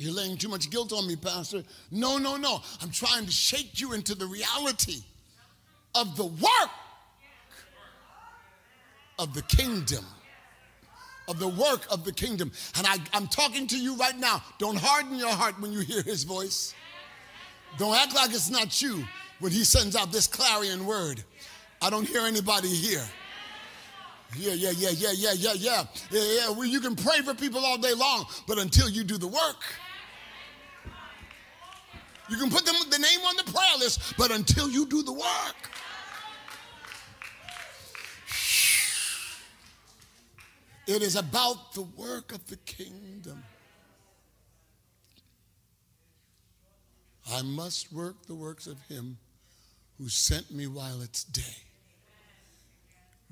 You're 0.00 0.14
laying 0.14 0.38
too 0.38 0.48
much 0.48 0.70
guilt 0.70 0.94
on 0.94 1.06
me, 1.06 1.14
Pastor. 1.14 1.62
No, 1.90 2.16
no, 2.16 2.38
no. 2.38 2.62
I'm 2.80 2.90
trying 2.90 3.26
to 3.26 3.30
shake 3.30 3.82
you 3.82 3.92
into 3.92 4.14
the 4.14 4.24
reality 4.24 5.02
of 5.94 6.16
the 6.16 6.24
work 6.24 6.70
of 9.18 9.34
the 9.34 9.42
kingdom. 9.42 10.02
Of 11.28 11.38
the 11.38 11.48
work 11.48 11.86
of 11.90 12.06
the 12.06 12.12
kingdom. 12.12 12.50
And 12.78 12.86
I, 12.86 12.96
am 13.12 13.26
talking 13.26 13.66
to 13.66 13.78
you 13.78 13.94
right 13.96 14.18
now. 14.18 14.42
Don't 14.58 14.78
harden 14.78 15.16
your 15.16 15.32
heart 15.32 15.60
when 15.60 15.70
you 15.70 15.80
hear 15.80 16.00
his 16.00 16.24
voice. 16.24 16.74
Don't 17.76 17.94
act 17.94 18.14
like 18.14 18.30
it's 18.30 18.48
not 18.48 18.80
you 18.80 19.04
when 19.40 19.52
he 19.52 19.64
sends 19.64 19.94
out 19.96 20.12
this 20.12 20.26
clarion 20.26 20.86
word. 20.86 21.22
I 21.82 21.90
don't 21.90 22.08
hear 22.08 22.22
anybody 22.22 22.68
here. 22.68 23.04
Yeah, 24.38 24.54
yeah, 24.54 24.70
yeah, 24.70 24.90
yeah, 24.96 25.12
yeah, 25.12 25.32
yeah, 25.34 25.52
yeah. 25.52 25.84
Yeah, 26.10 26.22
yeah. 26.22 26.50
Well, 26.52 26.64
you 26.64 26.80
can 26.80 26.96
pray 26.96 27.20
for 27.20 27.34
people 27.34 27.60
all 27.66 27.76
day 27.76 27.92
long, 27.92 28.24
but 28.46 28.58
until 28.58 28.88
you 28.88 29.04
do 29.04 29.18
the 29.18 29.28
work, 29.28 29.62
you 32.30 32.36
can 32.36 32.50
put 32.50 32.64
them, 32.64 32.76
the 32.90 32.98
name 32.98 33.20
on 33.26 33.36
the 33.36 33.44
prayer 33.52 33.78
list, 33.78 34.14
but 34.16 34.30
until 34.30 34.70
you 34.70 34.86
do 34.86 35.02
the 35.02 35.12
work. 35.12 35.70
It 40.86 41.02
is 41.02 41.16
about 41.16 41.74
the 41.74 41.82
work 41.82 42.32
of 42.32 42.46
the 42.48 42.56
kingdom. 42.56 43.42
I 47.32 47.42
must 47.42 47.92
work 47.92 48.26
the 48.26 48.34
works 48.34 48.66
of 48.66 48.80
him 48.88 49.18
who 49.98 50.08
sent 50.08 50.50
me 50.50 50.66
while 50.66 51.00
it's 51.02 51.22
day. 51.22 51.62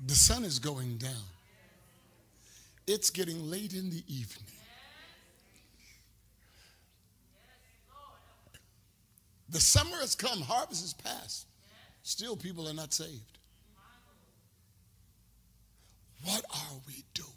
The 0.05 0.15
sun 0.15 0.45
is 0.45 0.59
going 0.59 0.97
down. 0.97 1.11
It's 2.87 3.09
getting 3.09 3.49
late 3.49 3.73
in 3.73 3.89
the 3.89 4.03
evening. 4.07 4.58
The 9.51 9.59
summer 9.59 9.97
has 9.97 10.15
come, 10.15 10.41
harvest 10.41 10.83
is 10.83 10.93
past. 10.93 11.47
Still, 12.03 12.35
people 12.35 12.67
are 12.67 12.73
not 12.73 12.93
saved. 12.93 13.37
What 16.23 16.45
are 16.51 16.77
we 16.87 17.03
doing? 17.13 17.27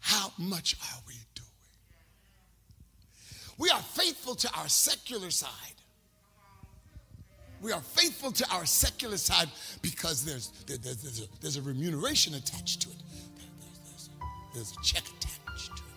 How 0.00 0.32
much 0.38 0.76
are 0.92 1.00
we 1.06 1.14
doing? 1.34 1.48
We 3.58 3.70
are 3.70 3.80
faithful 3.80 4.34
to 4.36 4.50
our 4.58 4.68
secular 4.68 5.30
side. 5.30 5.50
We 7.60 7.72
are 7.72 7.80
faithful 7.80 8.30
to 8.32 8.46
our 8.52 8.66
secular 8.66 9.16
side 9.16 9.48
because 9.80 10.24
there's, 10.24 10.48
there's, 10.66 10.80
there's, 10.80 11.20
a, 11.20 11.24
there's 11.40 11.56
a 11.56 11.62
remuneration 11.62 12.34
attached 12.34 12.82
to 12.82 12.90
it. 12.90 12.96
There's, 13.86 14.10
there's 14.54 14.72
a 14.72 14.82
check 14.84 15.02
attached 15.02 15.76
to 15.76 15.82
it. 15.82 15.94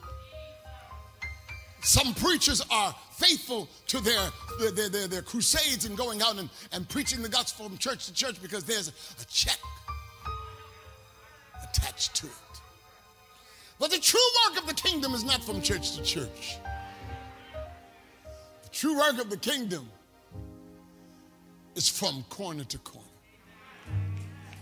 Some 1.81 2.13
preachers 2.13 2.61
are 2.71 2.95
faithful 3.17 3.67
to 3.87 3.99
their, 3.99 4.29
their, 4.59 4.89
their, 4.89 5.07
their, 5.07 5.21
crusades 5.23 5.85
and 5.85 5.97
going 5.97 6.21
out 6.21 6.37
and, 6.37 6.49
and 6.71 6.87
preaching 6.87 7.23
the 7.23 7.29
gospel 7.29 7.67
from 7.67 7.77
church 7.77 8.05
to 8.05 8.13
church 8.13 8.39
because 8.41 8.63
there's 8.63 8.89
a, 8.89 9.25
check 9.25 9.57
attached 11.63 12.15
to 12.15 12.27
it. 12.27 12.33
But 13.79 13.91
the 13.91 13.99
true 13.99 14.19
work 14.45 14.61
of 14.61 14.67
the 14.67 14.75
kingdom 14.75 15.13
is 15.13 15.23
not 15.23 15.43
from 15.43 15.61
church 15.61 15.95
to 15.95 16.03
church. 16.03 16.57
The 18.63 18.69
True 18.69 18.97
work 18.97 19.19
of 19.19 19.29
the 19.29 19.37
kingdom 19.37 19.89
is 21.75 21.89
from 21.89 22.23
corner 22.29 22.63
to 22.65 22.77
corner. 22.79 23.07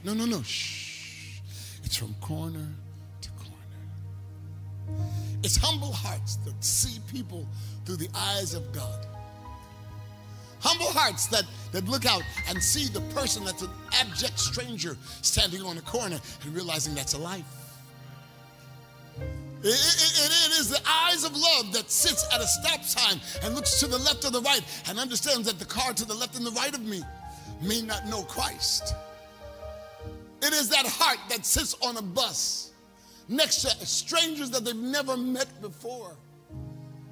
No, 0.03 0.13
no, 0.13 0.25
no. 0.25 0.41
Shh. 0.43 1.39
It's 1.83 1.97
from 1.97 2.13
corner. 2.21 2.67
It's 5.43 5.57
humble 5.57 5.91
hearts 5.91 6.37
that 6.37 6.63
see 6.63 6.99
people 7.11 7.47
through 7.85 7.97
the 7.97 8.09
eyes 8.15 8.53
of 8.53 8.71
God. 8.71 9.05
Humble 10.59 10.87
hearts 10.87 11.27
that, 11.27 11.43
that 11.73 11.87
look 11.87 12.05
out 12.05 12.23
and 12.49 12.61
see 12.61 12.87
the 12.87 13.01
person 13.13 13.43
that's 13.43 13.61
an 13.61 13.69
abject 13.99 14.39
stranger 14.39 14.97
standing 15.21 15.61
on 15.61 15.77
a 15.77 15.81
corner 15.81 16.19
and 16.43 16.55
realizing 16.55 16.95
that's 16.95 17.13
a 17.13 17.19
life. 17.19 17.45
It, 19.17 19.69
it, 19.69 19.73
it 19.73 20.59
is 20.59 20.69
the 20.69 20.81
eyes 20.87 21.23
of 21.23 21.35
love 21.35 21.73
that 21.73 21.89
sits 21.89 22.25
at 22.33 22.41
a 22.41 22.47
stop 22.47 22.83
sign 22.83 23.19
and 23.43 23.55
looks 23.55 23.79
to 23.79 23.87
the 23.87 23.97
left 23.97 24.25
or 24.25 24.31
the 24.31 24.41
right 24.41 24.61
and 24.87 24.99
understands 24.99 25.47
that 25.47 25.59
the 25.59 25.65
car 25.65 25.93
to 25.93 26.05
the 26.05 26.13
left 26.13 26.35
and 26.35 26.45
the 26.45 26.51
right 26.51 26.73
of 26.73 26.83
me 26.83 27.01
may 27.61 27.81
not 27.81 28.07
know 28.07 28.23
Christ. 28.23 28.93
It 30.41 30.53
is 30.53 30.69
that 30.69 30.85
heart 30.85 31.19
that 31.29 31.45
sits 31.45 31.75
on 31.81 31.97
a 31.97 32.01
bus 32.01 32.71
next 33.27 33.61
to 33.61 33.85
strangers 33.85 34.49
that 34.51 34.65
they've 34.65 34.75
never 34.75 35.17
met 35.17 35.61
before 35.61 36.15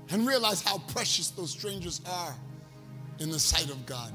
and 0.09 0.27
realize 0.27 0.61
how 0.61 0.77
precious 0.89 1.29
those 1.29 1.51
strangers 1.51 2.01
are 2.09 2.35
in 3.19 3.29
the 3.29 3.39
sight 3.39 3.69
of 3.69 3.85
God. 3.85 4.11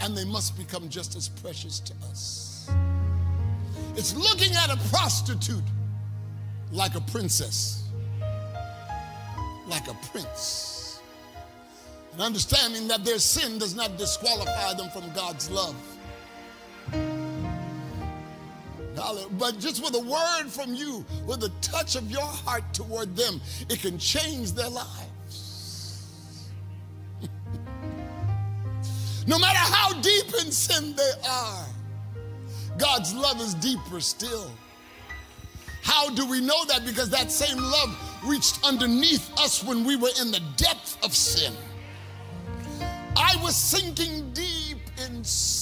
And 0.00 0.16
they 0.16 0.24
must 0.24 0.56
become 0.58 0.88
just 0.88 1.16
as 1.16 1.28
precious 1.28 1.80
to 1.80 1.94
us. 2.08 2.70
It's 3.96 4.14
looking 4.14 4.54
at 4.54 4.70
a 4.70 4.76
prostitute 4.90 5.64
like 6.70 6.94
a 6.94 7.00
princess, 7.00 7.84
like 9.68 9.88
a 9.88 9.94
prince, 10.12 11.00
and 12.12 12.20
understanding 12.20 12.88
that 12.88 13.04
their 13.04 13.18
sin 13.18 13.58
does 13.58 13.74
not 13.74 13.96
disqualify 13.96 14.74
them 14.74 14.90
from 14.90 15.10
God's 15.12 15.50
love. 15.50 15.74
But 18.96 19.58
just 19.58 19.82
with 19.82 19.94
a 19.94 20.00
word 20.00 20.48
from 20.50 20.74
you, 20.74 21.04
with 21.26 21.44
a 21.44 21.50
touch 21.60 21.96
of 21.96 22.10
your 22.10 22.22
heart 22.22 22.64
toward 22.72 23.14
them, 23.14 23.40
it 23.68 23.80
can 23.80 23.98
change 23.98 24.52
their 24.52 24.70
lives. 24.70 26.50
No 29.28 29.40
matter 29.40 29.58
how 29.58 29.92
deep 30.02 30.26
in 30.40 30.52
sin 30.52 30.94
they 30.94 31.12
are, 31.28 31.66
God's 32.78 33.12
love 33.12 33.40
is 33.40 33.54
deeper 33.54 34.00
still. 34.00 34.52
How 35.82 36.10
do 36.10 36.26
we 36.26 36.40
know 36.40 36.64
that? 36.66 36.84
Because 36.84 37.10
that 37.10 37.32
same 37.32 37.58
love 37.58 38.20
reached 38.24 38.64
underneath 38.64 39.30
us 39.38 39.64
when 39.64 39.84
we 39.84 39.96
were 39.96 40.10
in 40.20 40.30
the 40.30 40.40
depth 40.56 40.96
of 41.04 41.14
sin. 41.14 41.52
I 43.16 43.36
was 43.42 43.56
sinking 43.56 44.32
deep 44.32 44.78
in 45.06 45.24
sin, 45.24 45.55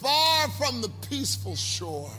far 0.00 0.48
from 0.50 0.80
the 0.80 0.90
peaceful 1.08 1.56
shore, 1.56 2.10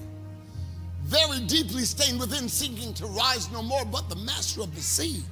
very 1.03 1.39
deeply 1.41 1.83
stained 1.83 2.19
within, 2.19 2.47
sinking 2.47 2.93
to 2.95 3.05
rise 3.07 3.51
no 3.51 3.61
more, 3.61 3.85
but 3.85 4.09
the 4.09 4.15
master 4.17 4.61
of 4.61 4.73
the 4.75 4.81
sea, 4.81 5.23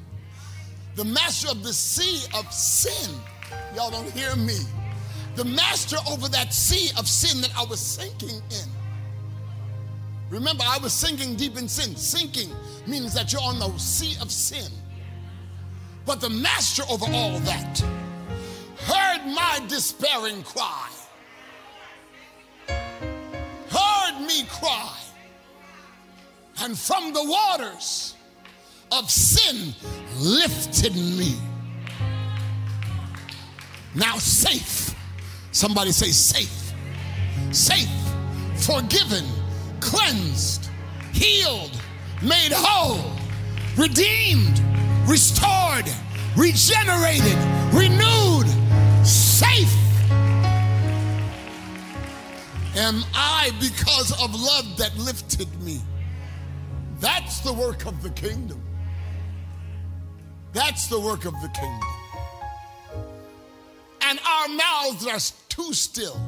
the 0.95 1.05
master 1.05 1.49
of 1.49 1.63
the 1.63 1.73
sea 1.73 2.25
of 2.33 2.51
sin 2.51 3.19
Y'all 3.75 3.91
don't 3.91 4.09
hear 4.11 4.35
me. 4.35 4.57
The 5.35 5.45
master 5.45 5.97
over 6.09 6.27
that 6.29 6.53
sea 6.53 6.89
of 6.97 7.07
sin 7.07 7.41
that 7.41 7.51
I 7.55 7.63
was 7.65 7.79
sinking 7.79 8.41
in. 8.49 8.69
Remember, 10.29 10.63
I 10.67 10.77
was 10.79 10.93
sinking 10.93 11.35
deep 11.35 11.57
in 11.57 11.67
sin. 11.67 11.95
Sinking 11.95 12.49
means 12.85 13.13
that 13.13 13.31
you're 13.31 13.41
on 13.41 13.59
the 13.59 13.69
sea 13.77 14.17
of 14.21 14.31
sin. 14.31 14.71
But 16.05 16.21
the 16.21 16.29
master 16.29 16.83
over 16.89 17.05
all 17.05 17.39
that 17.39 17.79
heard 18.79 19.25
my 19.25 19.59
despairing 19.67 20.43
cry, 20.43 20.89
me 24.27 24.43
cry, 24.49 24.93
and 26.61 26.77
from 26.77 27.13
the 27.13 27.23
waters 27.23 28.15
of 28.91 29.09
sin 29.09 29.73
lifted 30.19 30.95
me. 30.95 31.35
Now 33.95 34.17
safe. 34.17 34.93
Somebody 35.51 35.91
say 35.91 36.11
safe. 36.11 36.73
Safe, 37.51 37.89
forgiven, 38.57 39.25
cleansed, 39.79 40.69
healed, 41.13 41.71
made 42.21 42.51
whole, 42.51 43.11
redeemed, 43.77 44.61
restored, 45.07 45.89
regenerated, 46.35 47.37
renewed, 47.73 48.47
safe. 49.05 49.86
Am 52.77 53.03
I 53.13 53.51
because 53.59 54.11
of 54.23 54.33
love 54.33 54.77
that 54.77 54.95
lifted 54.97 55.49
me? 55.61 55.81
That's 56.99 57.41
the 57.41 57.53
work 57.53 57.85
of 57.85 58.01
the 58.01 58.11
kingdom. 58.11 58.61
That's 60.53 60.87
the 60.87 60.99
work 60.99 61.25
of 61.25 61.33
the 61.41 61.49
kingdom 61.49 61.97
and 64.09 64.19
our 64.25 64.47
mouths 64.47 65.05
are 65.05 65.19
too 65.49 65.73
still. 65.73 66.19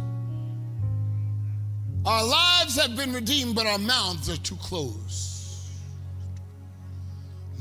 Our 2.06 2.26
lives 2.26 2.80
have 2.80 2.96
been 2.96 3.14
redeemed, 3.14 3.56
but 3.56 3.68
our 3.68 3.78
mouths 3.78 4.30
are 4.30 4.38
too 4.38 4.56
closed. 4.58 5.68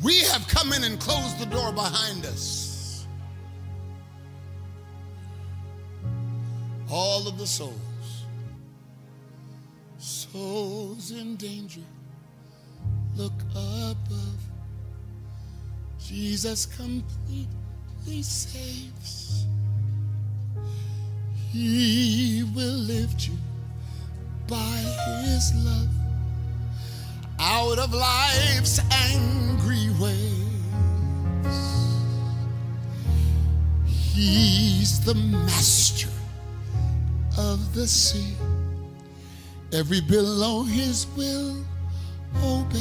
We 0.02 0.18
have 0.20 0.46
come 0.48 0.72
in 0.72 0.84
and 0.84 0.98
closed 0.98 1.38
the 1.38 1.46
door 1.46 1.72
behind 1.72 2.24
us. 2.24 3.06
All 6.90 7.28
of 7.28 7.36
the 7.38 7.46
souls, 7.46 7.74
souls 10.32 11.10
in 11.10 11.36
danger, 11.36 11.80
look 13.16 13.32
above. 13.52 14.40
Jesus 15.98 16.66
completely 16.66 18.22
saves. 18.22 19.46
He 21.50 22.44
will 22.54 22.78
lift 22.94 23.28
you 23.28 23.34
by 24.46 24.78
his 25.24 25.52
love 25.64 25.88
out 27.40 27.78
of 27.78 27.92
life's 27.94 28.80
angry 29.10 29.90
waves. 30.00 30.38
He's 33.86 35.00
the 35.04 35.14
master 35.14 36.08
of 37.38 37.74
the 37.74 37.86
sea. 37.86 38.34
Every 39.70 40.00
below 40.00 40.62
his 40.62 41.06
will 41.14 41.56
obey. 42.42 42.78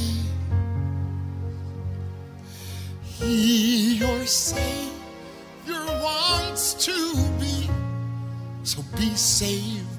He, 3.03 3.95
your 3.97 4.25
Savior, 4.25 4.91
wants 6.01 6.73
to 6.85 7.15
be 7.39 7.69
so 8.63 8.81
be 8.97 9.13
saved 9.15 9.96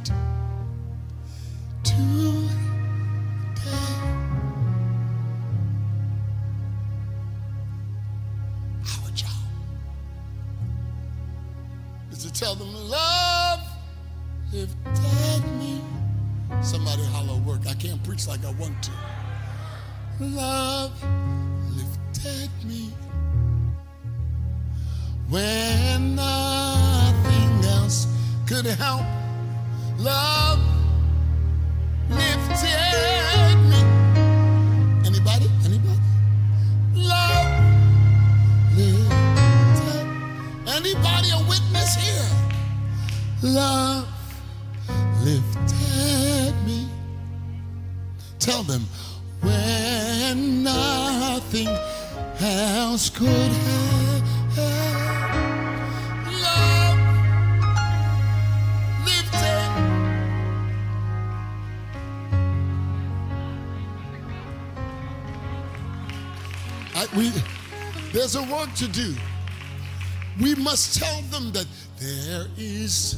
Love 20.20 20.90
lifted 21.76 22.50
me 22.64 22.90
when 25.28 26.16
nothing 26.16 27.64
else 27.64 28.08
could 28.44 28.66
help. 28.66 29.04
Love 29.96 30.58
lifted 32.10 33.58
me. 33.70 33.80
Anybody? 35.06 35.48
Anybody? 35.64 36.00
Love 36.96 37.50
lifted. 38.76 40.06
Anybody 40.66 41.30
a 41.30 41.38
witness 41.48 41.94
here? 41.94 42.28
Love 43.42 44.17
else 52.98 53.10
could 53.10 53.28
help. 53.28 54.24
we 67.16 67.32
There's 68.12 68.34
a 68.34 68.42
work 68.42 68.74
to 68.74 68.88
do. 68.88 69.14
We 70.40 70.54
must 70.56 70.98
tell 70.98 71.22
them 71.30 71.52
that 71.52 71.66
there 71.98 72.46
is 72.56 73.16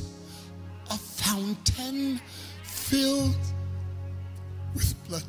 a 0.90 0.96
fountain 0.96 2.20
filled 2.62 3.36
with 4.74 4.94
blood 5.08 5.24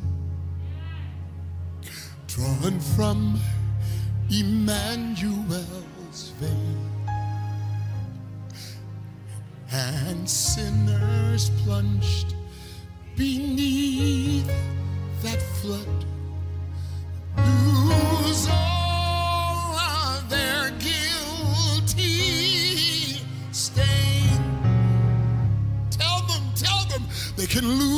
drawn 2.27 2.79
from 2.95 3.39
Emmanuel's 4.31 6.31
vein. 6.39 6.79
And 9.73 10.29
sinners 10.29 11.49
plunged 11.63 12.35
beneath 13.17 14.47
that 15.21 15.41
flood 15.61 16.05
lose 17.37 18.47
all 18.49 19.75
of 19.75 20.29
their 20.29 20.71
guilty 20.79 22.01
stain. 23.51 24.39
Tell 25.89 26.21
them, 26.21 26.43
tell 26.55 26.85
them 26.85 27.03
they 27.35 27.47
can 27.47 27.67
lose 27.67 27.90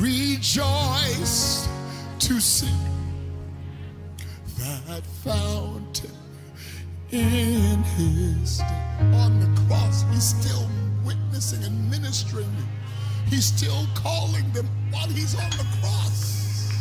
rejoiced 0.00 1.68
to 2.18 2.40
see 2.40 2.66
that 4.58 5.04
fountain 5.22 6.10
in 7.10 7.82
his 7.82 8.58
day. 8.58 8.64
On 9.14 9.38
the 9.40 9.60
cross, 9.62 10.04
he's 10.10 10.24
still 10.24 10.68
witnessing 11.04 11.62
and 11.64 11.90
ministering. 11.90 12.50
He's 13.26 13.46
still 13.46 13.86
calling 13.94 14.50
them 14.52 14.68
while 14.90 15.08
he's 15.08 15.34
on 15.34 15.50
the 15.50 15.66
cross. 15.80 16.72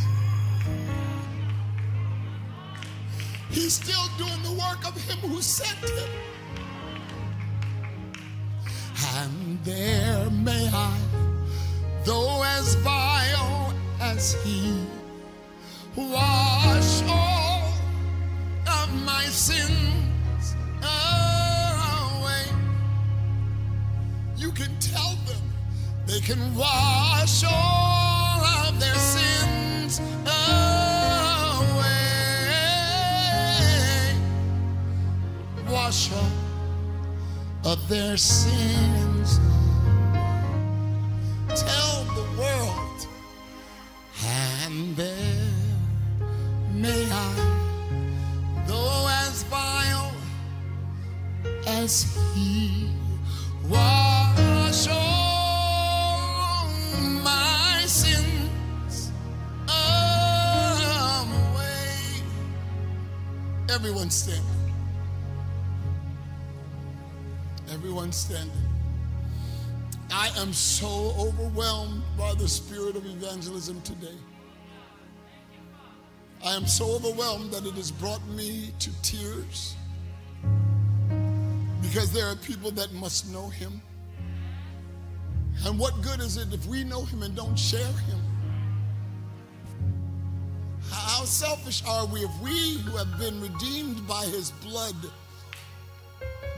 He's 3.50 3.74
still 3.74 4.08
doing 4.18 4.42
the 4.44 4.54
work 4.54 4.88
of 4.88 4.96
him 5.02 5.18
who 5.30 5.42
sent 5.42 5.90
him. 5.90 6.10
And 9.16 9.60
there 9.64 10.30
may 10.30 10.70
I, 10.72 10.98
though 12.06 12.44
as 12.44 12.76
vile 12.76 13.74
as 14.02 14.34
he, 14.44 14.74
wash 15.96 17.04
all 17.08 17.74
of 18.68 18.94
my 19.06 19.26
sins 19.26 20.56
away. 20.82 22.46
You 24.38 24.52
can 24.52 24.78
tell 24.80 25.16
them 25.28 25.42
they 26.06 26.20
can 26.22 26.56
wash 26.56 27.44
all 27.44 28.42
of 28.66 28.80
their 28.80 28.96
sins 28.96 30.00
away. 30.00 30.36
Wash 35.70 36.12
all 36.14 36.32
of 37.72 37.88
their 37.90 38.18
sins. 38.18 39.09
Everyone 64.10 64.42
stand. 64.42 64.46
Everyone 67.72 68.12
standing. 68.12 68.66
I 70.12 70.32
am 70.38 70.52
so 70.52 71.14
overwhelmed 71.20 72.02
by 72.18 72.34
the 72.34 72.48
spirit 72.48 72.96
of 72.96 73.06
evangelism 73.06 73.80
today. 73.82 74.18
I 76.44 76.56
am 76.56 76.66
so 76.66 76.96
overwhelmed 76.96 77.52
that 77.52 77.68
it 77.68 77.76
has 77.76 77.92
brought 77.92 78.26
me 78.30 78.74
to 78.80 79.02
tears 79.04 79.76
because 81.84 82.12
there 82.12 82.26
are 82.26 82.36
people 82.38 82.72
that 82.72 82.92
must 82.94 83.32
know 83.32 83.48
him. 83.50 83.80
And 85.68 85.78
what 85.78 86.02
good 86.02 86.20
is 86.20 86.38
it 86.38 86.52
if 86.52 86.66
we 86.66 86.84
know 86.84 87.04
him 87.04 87.22
and 87.22 87.36
don't 87.36 87.60
share 87.60 87.86
him? 87.86 88.29
How 91.20 91.26
selfish 91.26 91.84
are 91.86 92.06
we 92.06 92.22
if 92.22 92.42
we 92.42 92.76
who 92.78 92.96
have 92.96 93.20
been 93.20 93.42
redeemed 93.42 94.08
by 94.08 94.24
his 94.24 94.52
blood 94.64 94.96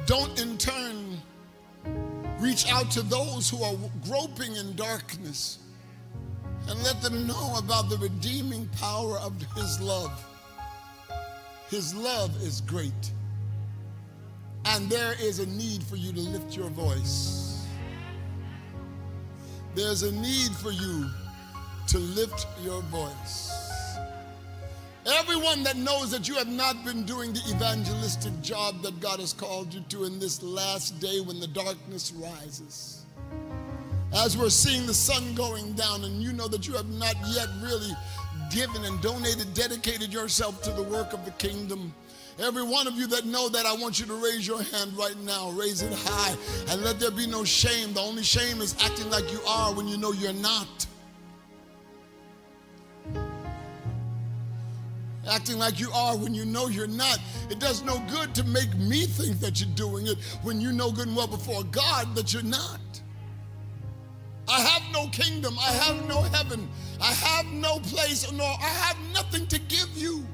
don't 0.06 0.40
in 0.40 0.56
turn 0.60 1.20
reach 2.38 2.72
out 2.72 2.92
to 2.92 3.02
those 3.02 3.50
who 3.50 3.64
are 3.64 3.74
groping 4.06 4.56
in 4.56 4.76
darkness 4.76 5.58
and 6.68 6.84
let 6.84 7.02
them 7.02 7.26
know 7.26 7.56
about 7.58 7.90
the 7.90 7.98
redeeming 7.98 8.70
power 8.80 9.18
of 9.18 9.34
his 9.56 9.82
love. 9.82 10.24
His 11.72 11.96
love 11.96 12.30
is 12.44 12.62
great. 12.62 13.12
And 14.66 14.88
there 14.92 15.16
is 15.20 15.40
a 15.40 15.48
need 15.48 15.82
for 15.82 15.96
you 15.96 16.14
to 16.14 16.20
lift 16.20 16.56
your 16.56 16.70
voice. 16.70 17.66
There's 19.74 20.04
a 20.04 20.12
need 20.12 20.52
for 20.52 20.70
you 20.70 21.10
to 21.88 21.98
lift 21.98 22.46
your 22.64 22.84
voice. 22.84 23.71
Everyone 25.06 25.64
that 25.64 25.78
knows 25.78 26.12
that 26.12 26.28
you 26.28 26.36
have 26.36 26.48
not 26.48 26.86
been 26.86 27.04
doing 27.04 27.34
the 27.34 27.42
evangelistic 27.50 28.40
job 28.42 28.84
that 28.84 29.00
God 29.00 29.20
has 29.20 29.34
called 29.34 29.74
you 29.74 29.82
to 29.90 30.04
in 30.04 30.20
this 30.20 30.44
last 30.44 31.00
day 31.00 31.22
when 31.22 31.40
the 31.40 31.48
darkness 31.48 32.12
rises. 32.12 33.04
As 34.14 34.38
we're 34.38 34.50
seeing 34.50 34.86
the 34.86 34.94
sun 34.94 35.34
going 35.34 35.74
down, 35.74 36.04
and 36.04 36.22
you 36.22 36.34
know 36.34 36.48
that 36.48 36.68
you 36.68 36.76
have 36.76 36.90
not 36.90 37.16
yet 37.30 37.48
really 37.64 37.92
given 38.52 38.84
and 38.86 39.02
donated, 39.02 39.52
dedicated 39.56 40.14
yourself 40.14 40.62
to 40.64 40.72
the 40.72 40.84
work 40.84 41.14
of 41.14 41.26
the 41.26 41.32
kingdom. 41.32 41.94
Every 42.40 42.64
one 42.64 42.86
of 42.86 42.96
you 42.96 43.08
that 43.08 43.26
know 43.26 43.50
that, 43.50 43.66
I 43.66 43.74
want 43.74 44.00
you 44.00 44.06
to 44.06 44.14
raise 44.14 44.46
your 44.46 44.62
hand 44.62 44.96
right 44.96 45.18
now. 45.24 45.50
Raise 45.52 45.82
it 45.82 45.94
high 45.94 46.36
and 46.70 46.84
let 46.84 47.00
there 47.00 47.12
be 47.12 47.26
no 47.26 47.44
shame. 47.44 47.94
The 47.94 48.02
only 48.02 48.24
shame 48.24 48.62
is 48.62 48.76
acting 48.84 49.10
like 49.10 49.32
you 49.32 49.40
are 49.48 49.74
when 49.74 49.88
you 49.88 49.98
know 49.98 50.12
you're 50.12 50.34
not. 50.34 50.86
Acting 55.30 55.58
like 55.58 55.80
you 55.80 55.92
are 55.92 56.18
when 56.18 56.34
you 56.34 56.46
know 56.46 56.68
you're 56.68 56.88
not. 56.88 57.20
It 57.50 57.60
does 57.60 57.84
no 57.84 58.00
good 58.10 58.34
to 58.36 58.44
make 58.44 58.76
me 58.78 59.06
think 59.06 59.40
that 59.40 59.60
you're 59.60 59.76
doing 59.76 60.08
it 60.08 60.18
when 60.44 60.60
you 60.60 60.72
know 60.72 60.92
good 60.92 61.08
and 61.08 61.16
well 61.16 61.28
before 61.28 61.64
God 61.66 62.16
that 62.16 62.34
you're 62.34 62.44
not. 62.44 62.80
I 64.48 64.60
have 64.62 64.84
no 64.92 65.08
kingdom, 65.10 65.58
I 65.60 65.72
have 65.72 66.08
no 66.08 66.22
heaven, 66.24 66.68
I 67.00 67.14
have 67.14 67.46
no 67.46 67.80
place, 67.80 68.30
nor 68.32 68.48
I 68.48 68.68
have 68.68 68.98
nothing 69.14 69.48
to 69.48 69.60
give 69.60 69.90
you. 69.96 70.26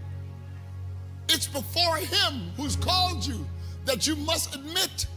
It's 1.29 1.47
before 1.47 1.97
Him 1.97 2.51
who's 2.55 2.75
called 2.75 3.25
you 3.25 3.45
that 3.85 4.07
you 4.07 4.15
must 4.15 4.55
admit 4.55 5.07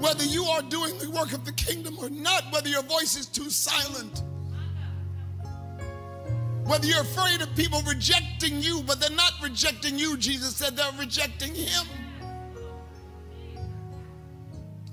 whether 0.00 0.24
you 0.24 0.44
are 0.44 0.62
doing 0.62 0.96
the 0.98 1.10
work 1.10 1.32
of 1.32 1.44
the 1.44 1.52
kingdom 1.52 1.98
or 1.98 2.08
not, 2.08 2.50
whether 2.52 2.68
your 2.68 2.82
voice 2.82 3.16
is 3.16 3.26
too 3.26 3.50
silent. 3.50 4.22
Whether 6.64 6.86
you're 6.86 7.00
afraid 7.00 7.42
of 7.42 7.54
people 7.56 7.82
rejecting 7.82 8.60
you, 8.60 8.82
but 8.86 9.00
they're 9.00 9.10
not 9.10 9.32
rejecting 9.42 9.98
you, 9.98 10.16
Jesus 10.16 10.56
said 10.56 10.76
they're 10.76 10.92
rejecting 10.98 11.54
him. 11.54 11.86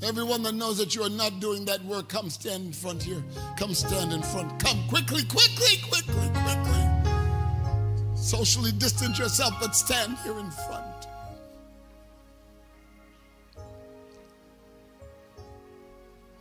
Everyone 0.04 0.44
that 0.44 0.54
knows 0.54 0.78
that 0.78 0.96
you 0.96 1.04
are 1.04 1.10
not 1.10 1.40
doing 1.40 1.66
that 1.66 1.84
work, 1.84 2.08
come 2.08 2.30
stand 2.30 2.68
in 2.68 2.72
front 2.72 3.02
here. 3.02 3.24
Come 3.58 3.74
stand 3.74 4.14
in 4.14 4.22
front. 4.22 4.60
Come 4.60 4.88
quickly, 4.88 5.24
quickly, 5.24 5.78
quickly, 5.90 6.30
quickly. 6.34 6.78
Socially 8.16 8.72
distance 8.74 9.18
yourself, 9.18 9.54
but 9.60 9.76
stand 9.76 10.18
here 10.20 10.38
in 10.38 10.52
front. 10.52 11.08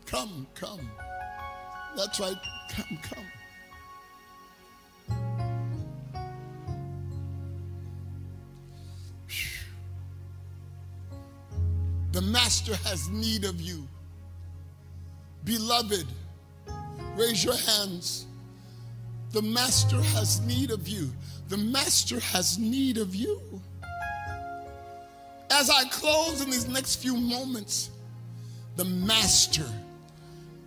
Come, 0.05 0.47
come. 0.55 0.91
That's 1.97 2.21
right. 2.21 2.37
Come, 2.71 2.99
come. 3.03 3.25
The 12.17 12.23
Master 12.23 12.75
has 12.77 13.11
need 13.11 13.45
of 13.45 13.61
you. 13.61 13.87
Beloved, 15.45 16.07
raise 17.15 17.45
your 17.45 17.57
hands. 17.57 18.25
The 19.33 19.43
Master 19.43 20.01
has 20.01 20.41
need 20.41 20.71
of 20.71 20.89
you. 20.89 21.13
The 21.51 21.59
Master 21.59 22.19
has 22.19 22.59
need 22.59 22.97
of 22.97 23.15
you. 23.15 23.39
As 25.51 25.69
I 25.69 25.85
close 25.91 26.41
in 26.41 26.49
these 26.49 26.67
next 26.67 27.03
few 27.03 27.19
moments, 27.19 27.91
the 28.77 28.87
Master 28.87 29.69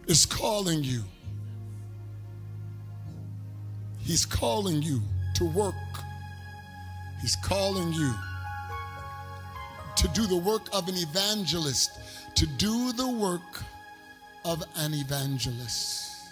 is 0.05 0.27
calling 0.27 0.83
you. 0.83 1.01
He's 3.97 4.23
calling 4.23 4.83
you 4.83 5.01
to 5.33 5.45
work. 5.45 5.73
He's 7.23 7.37
calling 7.37 7.91
you 7.91 8.13
to 9.99 10.07
do 10.07 10.25
the 10.25 10.37
work 10.37 10.61
of 10.71 10.87
an 10.87 10.95
evangelist, 10.95 11.99
to 12.33 12.47
do 12.47 12.93
the 12.93 13.09
work 13.09 13.63
of 14.45 14.63
an 14.77 14.93
evangelist. 14.93 16.29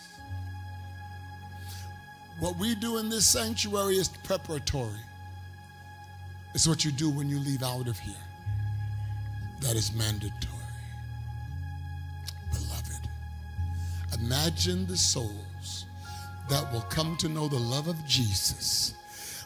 What 2.39 2.55
we 2.55 2.75
do 2.75 2.95
in 2.97 3.09
this 3.09 3.27
sanctuary 3.27 3.97
is 3.97 4.07
preparatory. 4.07 5.03
It's 6.53 6.65
what 6.65 6.85
you 6.85 6.93
do 6.93 7.09
when 7.09 7.29
you 7.29 7.39
leave 7.39 7.61
out 7.61 7.89
of 7.89 7.99
here. 7.99 8.23
That 9.59 9.75
is 9.75 9.93
mandatory. 9.93 10.53
Beloved, 12.53 13.09
imagine 14.13 14.87
the 14.87 14.95
souls 14.95 15.87
that 16.49 16.71
will 16.71 16.85
come 16.89 17.17
to 17.17 17.27
know 17.27 17.49
the 17.49 17.59
love 17.59 17.89
of 17.89 18.05
Jesus 18.05 18.93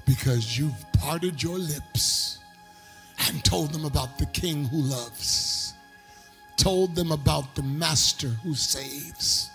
because 0.06 0.60
you've 0.60 0.86
parted 0.94 1.42
your 1.42 1.58
lips 1.58 2.38
and 3.28 3.44
told 3.44 3.72
them 3.72 3.86
about 3.86 4.18
the 4.18 4.26
King 4.28 4.66
who 4.66 4.82
loves, 4.82 5.74
told 6.58 6.96
them 6.96 7.12
about 7.12 7.56
the 7.56 7.64
Master 7.64 8.28
who 8.28 8.56
saves. 8.56 9.50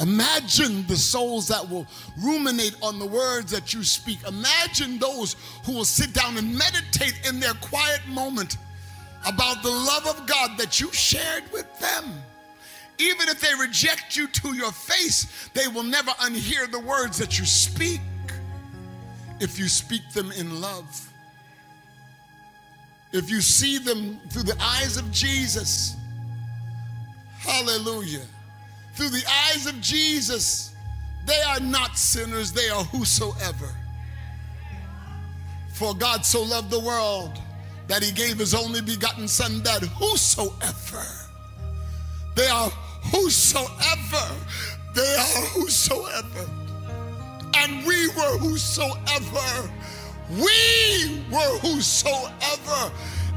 Imagine 0.00 0.86
the 0.86 0.96
souls 0.96 1.48
that 1.48 1.68
will 1.68 1.86
ruminate 2.18 2.76
on 2.82 2.98
the 2.98 3.06
words 3.06 3.50
that 3.50 3.74
you 3.74 3.82
speak. 3.82 4.18
Imagine 4.28 4.98
those 4.98 5.34
who 5.64 5.72
will 5.72 5.84
sit 5.84 6.12
down 6.12 6.36
and 6.36 6.56
meditate 6.56 7.20
in 7.28 7.40
their 7.40 7.54
quiet 7.54 8.00
moment 8.06 8.58
about 9.26 9.62
the 9.64 9.70
love 9.70 10.06
of 10.06 10.24
God 10.26 10.56
that 10.56 10.80
you 10.80 10.92
shared 10.92 11.42
with 11.52 11.66
them. 11.80 12.04
Even 12.98 13.28
if 13.28 13.40
they 13.40 13.54
reject 13.60 14.16
you 14.16 14.28
to 14.28 14.54
your 14.54 14.70
face, 14.70 15.50
they 15.54 15.66
will 15.66 15.82
never 15.82 16.10
unhear 16.22 16.70
the 16.70 16.78
words 16.78 17.18
that 17.18 17.38
you 17.38 17.44
speak 17.44 18.00
if 19.40 19.58
you 19.58 19.68
speak 19.68 20.08
them 20.12 20.30
in 20.32 20.60
love 20.60 21.07
if 23.12 23.30
you 23.30 23.40
see 23.40 23.78
them 23.78 24.20
through 24.30 24.42
the 24.42 24.56
eyes 24.60 24.96
of 24.96 25.10
Jesus, 25.10 25.96
hallelujah, 27.38 28.24
through 28.94 29.08
the 29.08 29.24
eyes 29.46 29.66
of 29.66 29.80
Jesus, 29.80 30.74
they 31.26 31.40
are 31.42 31.60
not 31.60 31.96
sinners, 31.96 32.52
they 32.52 32.68
are 32.68 32.84
whosoever. 32.84 33.74
For 35.72 35.94
God 35.94 36.24
so 36.24 36.42
loved 36.42 36.70
the 36.70 36.80
world 36.80 37.38
that 37.86 38.02
he 38.02 38.12
gave 38.12 38.38
his 38.38 38.54
only 38.54 38.82
begotten 38.82 39.28
Son, 39.28 39.62
that 39.62 39.82
whosoever, 39.82 41.06
they 42.36 42.48
are 42.48 42.70
whosoever, 43.10 44.34
they 44.94 45.14
are 45.14 45.46
whosoever. 45.54 46.50
And 47.56 47.86
we 47.86 48.08
were 48.08 48.38
whosoever 48.38 49.72
we 50.30 51.24
were 51.30 51.58
whosoever, 51.58 52.92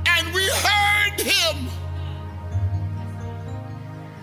and 0.05 0.33
we 0.33 0.47
heard 0.47 1.21
him. 1.21 1.67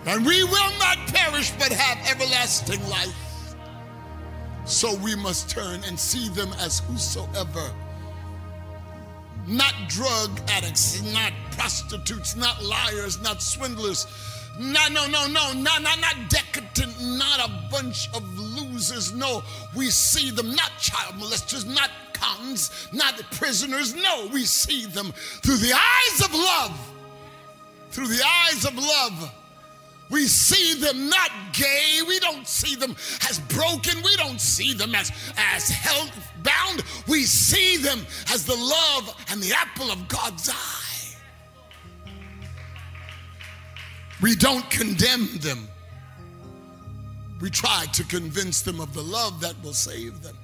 And 0.05 0.25
we 0.25 0.43
will 0.43 0.71
not 0.79 0.97
perish 1.07 1.51
but 1.51 1.71
have 1.71 1.97
everlasting 2.09 2.81
life. 2.89 3.15
So 4.65 4.95
we 4.95 5.15
must 5.15 5.49
turn 5.49 5.81
and 5.87 5.99
see 5.99 6.29
them 6.29 6.49
as 6.59 6.79
whosoever. 6.79 7.71
Not 9.47 9.73
drug 9.87 10.39
addicts, 10.47 11.01
not 11.11 11.33
prostitutes, 11.51 12.35
not 12.35 12.63
liars, 12.63 13.19
not 13.21 13.41
swindlers. 13.41 14.05
No, 14.59 14.89
no, 14.91 15.07
no, 15.07 15.25
no, 15.27 15.53
not, 15.53 15.81
not, 15.81 16.01
not 16.01 16.15
decadent, 16.27 16.93
not 17.01 17.39
a 17.39 17.49
bunch 17.71 18.09
of 18.13 18.23
losers. 18.37 19.13
No, 19.13 19.41
we 19.73 19.89
see 19.89 20.31
them 20.31 20.53
not 20.53 20.71
child 20.77 21.15
molesters, 21.15 21.65
not 21.65 21.89
cons, 22.11 22.89
not 22.91 23.13
prisoners. 23.31 23.95
No, 23.95 24.27
we 24.33 24.43
see 24.43 24.85
them 24.85 25.13
through 25.15 25.57
the 25.57 25.71
eyes 25.71 26.25
of 26.25 26.33
love. 26.33 26.91
Through 27.91 28.07
the 28.07 28.21
eyes 28.21 28.65
of 28.65 28.75
love. 28.75 29.31
We 30.09 30.25
see 30.25 30.73
them 30.73 31.09
not 31.09 31.31
gay. 31.53 32.01
We 32.05 32.19
don't 32.19 32.45
see 32.45 32.75
them 32.75 32.97
as 33.29 33.39
broken. 33.39 34.01
We 34.03 34.15
don't 34.17 34.41
see 34.41 34.73
them 34.73 34.93
as, 34.93 35.09
as 35.37 35.69
held 35.69 36.11
bound. 36.43 36.83
We 37.07 37.23
see 37.23 37.77
them 37.77 38.05
as 38.33 38.45
the 38.45 38.55
love 38.55 39.15
and 39.31 39.41
the 39.41 39.53
apple 39.53 39.89
of 39.89 40.07
God's 40.09 40.49
eye. 40.49 40.88
We 44.21 44.35
don't 44.35 44.69
condemn 44.69 45.37
them. 45.39 45.67
We 47.41 47.49
try 47.49 47.85
to 47.93 48.03
convince 48.03 48.61
them 48.61 48.81
of 48.81 48.93
the 48.93 49.01
love 49.01 49.39
that 49.41 49.55
will 49.63 49.73
save 49.73 50.21
them 50.21 50.37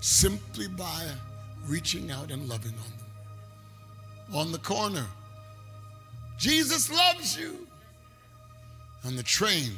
simply 0.00 0.66
by 0.68 1.06
reaching 1.66 2.10
out 2.10 2.30
and 2.30 2.48
loving 2.48 2.72
on 2.72 2.98
them. 2.98 4.36
On 4.46 4.52
the 4.52 4.58
corner, 4.58 5.06
Jesus 6.38 6.90
loves 6.90 7.38
you. 7.38 7.66
On 9.04 9.16
the 9.16 9.22
train, 9.22 9.72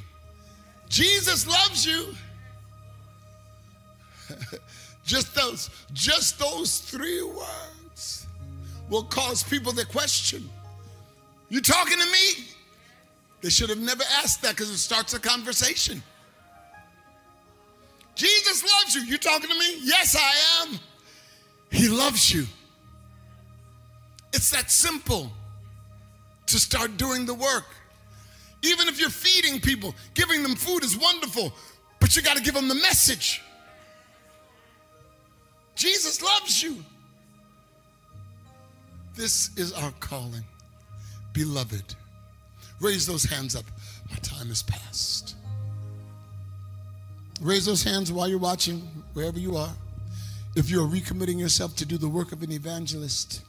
Jesus 0.88 1.46
loves 1.46 1.84
you. 1.84 2.14
just 5.04 5.34
those, 5.34 5.70
just 5.92 6.38
those 6.38 6.78
three 6.78 7.22
words 7.22 8.26
will 8.88 9.04
cause 9.04 9.42
people 9.42 9.72
to 9.72 9.86
question. 9.86 10.48
You 11.48 11.60
talking 11.60 11.98
to 11.98 12.06
me? 12.06 12.53
They 13.44 13.50
should 13.50 13.68
have 13.68 13.78
never 13.78 14.02
asked 14.22 14.40
that 14.40 14.52
because 14.52 14.70
it 14.70 14.78
starts 14.78 15.12
a 15.12 15.20
conversation. 15.20 16.02
Jesus 18.14 18.64
loves 18.64 18.94
you. 18.94 19.02
You 19.02 19.18
talking 19.18 19.50
to 19.50 19.58
me? 19.58 19.80
Yes, 19.82 20.16
I 20.18 20.62
am. 20.62 20.78
He 21.70 21.90
loves 21.90 22.32
you. 22.32 22.46
It's 24.32 24.48
that 24.52 24.70
simple 24.70 25.30
to 26.46 26.58
start 26.58 26.96
doing 26.96 27.26
the 27.26 27.34
work. 27.34 27.66
Even 28.62 28.88
if 28.88 28.98
you're 28.98 29.10
feeding 29.10 29.60
people, 29.60 29.94
giving 30.14 30.42
them 30.42 30.54
food 30.54 30.82
is 30.82 30.96
wonderful, 30.96 31.52
but 32.00 32.16
you 32.16 32.22
got 32.22 32.38
to 32.38 32.42
give 32.42 32.54
them 32.54 32.68
the 32.68 32.74
message. 32.74 33.42
Jesus 35.74 36.22
loves 36.22 36.62
you. 36.62 36.82
This 39.14 39.50
is 39.58 39.74
our 39.74 39.92
calling. 40.00 40.44
Beloved, 41.34 41.94
raise 42.84 43.06
those 43.06 43.24
hands 43.24 43.56
up. 43.56 43.64
My 44.10 44.16
time 44.18 44.50
is 44.50 44.62
past. 44.62 45.36
Raise 47.40 47.64
those 47.64 47.82
hands 47.82 48.12
while 48.12 48.28
you're 48.28 48.38
watching, 48.38 48.80
wherever 49.14 49.38
you 49.38 49.56
are. 49.56 49.72
If 50.54 50.70
you're 50.70 50.86
recommitting 50.86 51.38
yourself 51.38 51.74
to 51.76 51.86
do 51.86 51.96
the 51.96 52.08
work 52.08 52.30
of 52.32 52.42
an 52.42 52.52
evangelist, 52.52 53.42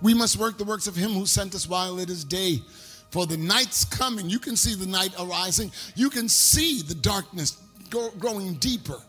we 0.00 0.14
must 0.14 0.36
work 0.36 0.56
the 0.56 0.64
works 0.64 0.86
of 0.86 0.96
Him 0.96 1.10
who 1.10 1.26
sent 1.26 1.54
us 1.54 1.68
while 1.68 1.98
it 1.98 2.08
is 2.08 2.24
day. 2.24 2.62
For 3.10 3.26
the 3.26 3.36
night's 3.36 3.84
coming. 3.84 4.30
You 4.30 4.38
can 4.38 4.54
see 4.54 4.76
the 4.76 4.86
night 4.86 5.12
arising. 5.18 5.72
You 5.96 6.10
can 6.10 6.28
see 6.28 6.80
the 6.80 6.94
darkness 6.94 7.60
go, 7.90 8.10
growing 8.20 8.54
deeper. 8.54 9.00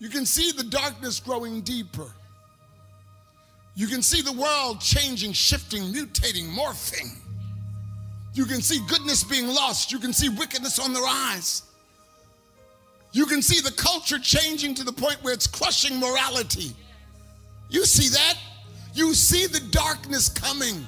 You 0.00 0.08
can 0.08 0.26
see 0.26 0.50
the 0.50 0.64
darkness 0.64 1.20
growing 1.20 1.60
deeper. 1.60 2.10
You 3.76 3.86
can 3.86 4.02
see 4.02 4.22
the 4.22 4.32
world 4.32 4.80
changing, 4.80 5.32
shifting, 5.32 5.82
mutating, 5.84 6.52
morphing. 6.52 7.16
You 8.34 8.44
can 8.44 8.60
see 8.60 8.80
goodness 8.88 9.22
being 9.22 9.48
lost. 9.48 9.92
You 9.92 9.98
can 9.98 10.12
see 10.12 10.28
wickedness 10.28 10.78
on 10.78 10.92
the 10.92 11.00
rise. 11.00 11.62
You 13.12 13.26
can 13.26 13.40
see 13.40 13.60
the 13.60 13.70
culture 13.70 14.18
changing 14.18 14.74
to 14.74 14.84
the 14.84 14.92
point 14.92 15.22
where 15.22 15.32
it's 15.32 15.46
crushing 15.46 16.00
morality. 16.00 16.72
You 17.70 17.84
see 17.84 18.08
that? 18.08 18.34
You 18.92 19.14
see 19.14 19.46
the 19.46 19.60
darkness 19.70 20.28
coming. 20.28 20.84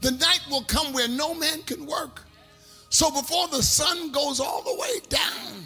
The 0.00 0.12
night 0.12 0.40
will 0.50 0.62
come 0.62 0.94
where 0.94 1.08
no 1.08 1.34
man 1.34 1.62
can 1.62 1.84
work. 1.84 2.22
So 2.88 3.10
before 3.10 3.48
the 3.48 3.62
sun 3.62 4.10
goes 4.10 4.40
all 4.40 4.62
the 4.62 4.80
way 4.80 5.00
down, 5.10 5.64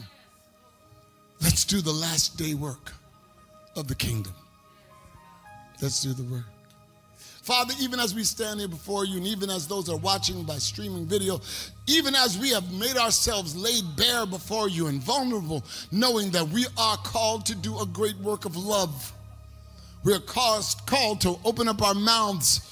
let's 1.40 1.64
do 1.64 1.80
the 1.80 1.92
last 1.92 2.36
day 2.36 2.54
work 2.54 2.92
of 3.76 3.86
the 3.86 3.94
kingdom. 3.94 4.34
Let's 5.80 6.02
do 6.02 6.12
the 6.12 6.24
work. 6.24 6.53
Father, 7.44 7.74
even 7.78 8.00
as 8.00 8.14
we 8.14 8.24
stand 8.24 8.58
here 8.58 8.68
before 8.70 9.04
you, 9.04 9.18
and 9.18 9.26
even 9.26 9.50
as 9.50 9.68
those 9.68 9.90
are 9.90 9.98
watching 9.98 10.44
by 10.44 10.56
streaming 10.56 11.04
video, 11.04 11.42
even 11.86 12.14
as 12.14 12.38
we 12.38 12.48
have 12.48 12.72
made 12.72 12.96
ourselves 12.96 13.54
laid 13.54 13.84
bare 13.98 14.24
before 14.24 14.66
you 14.66 14.86
and 14.86 15.02
vulnerable, 15.02 15.62
knowing 15.92 16.30
that 16.30 16.48
we 16.48 16.64
are 16.78 16.96
called 16.96 17.44
to 17.44 17.54
do 17.54 17.78
a 17.80 17.86
great 17.86 18.16
work 18.16 18.46
of 18.46 18.56
love. 18.56 19.12
We 20.04 20.14
are 20.14 20.20
caused, 20.20 20.86
called 20.86 21.20
to 21.20 21.38
open 21.44 21.68
up 21.68 21.82
our 21.82 21.92
mouths 21.92 22.62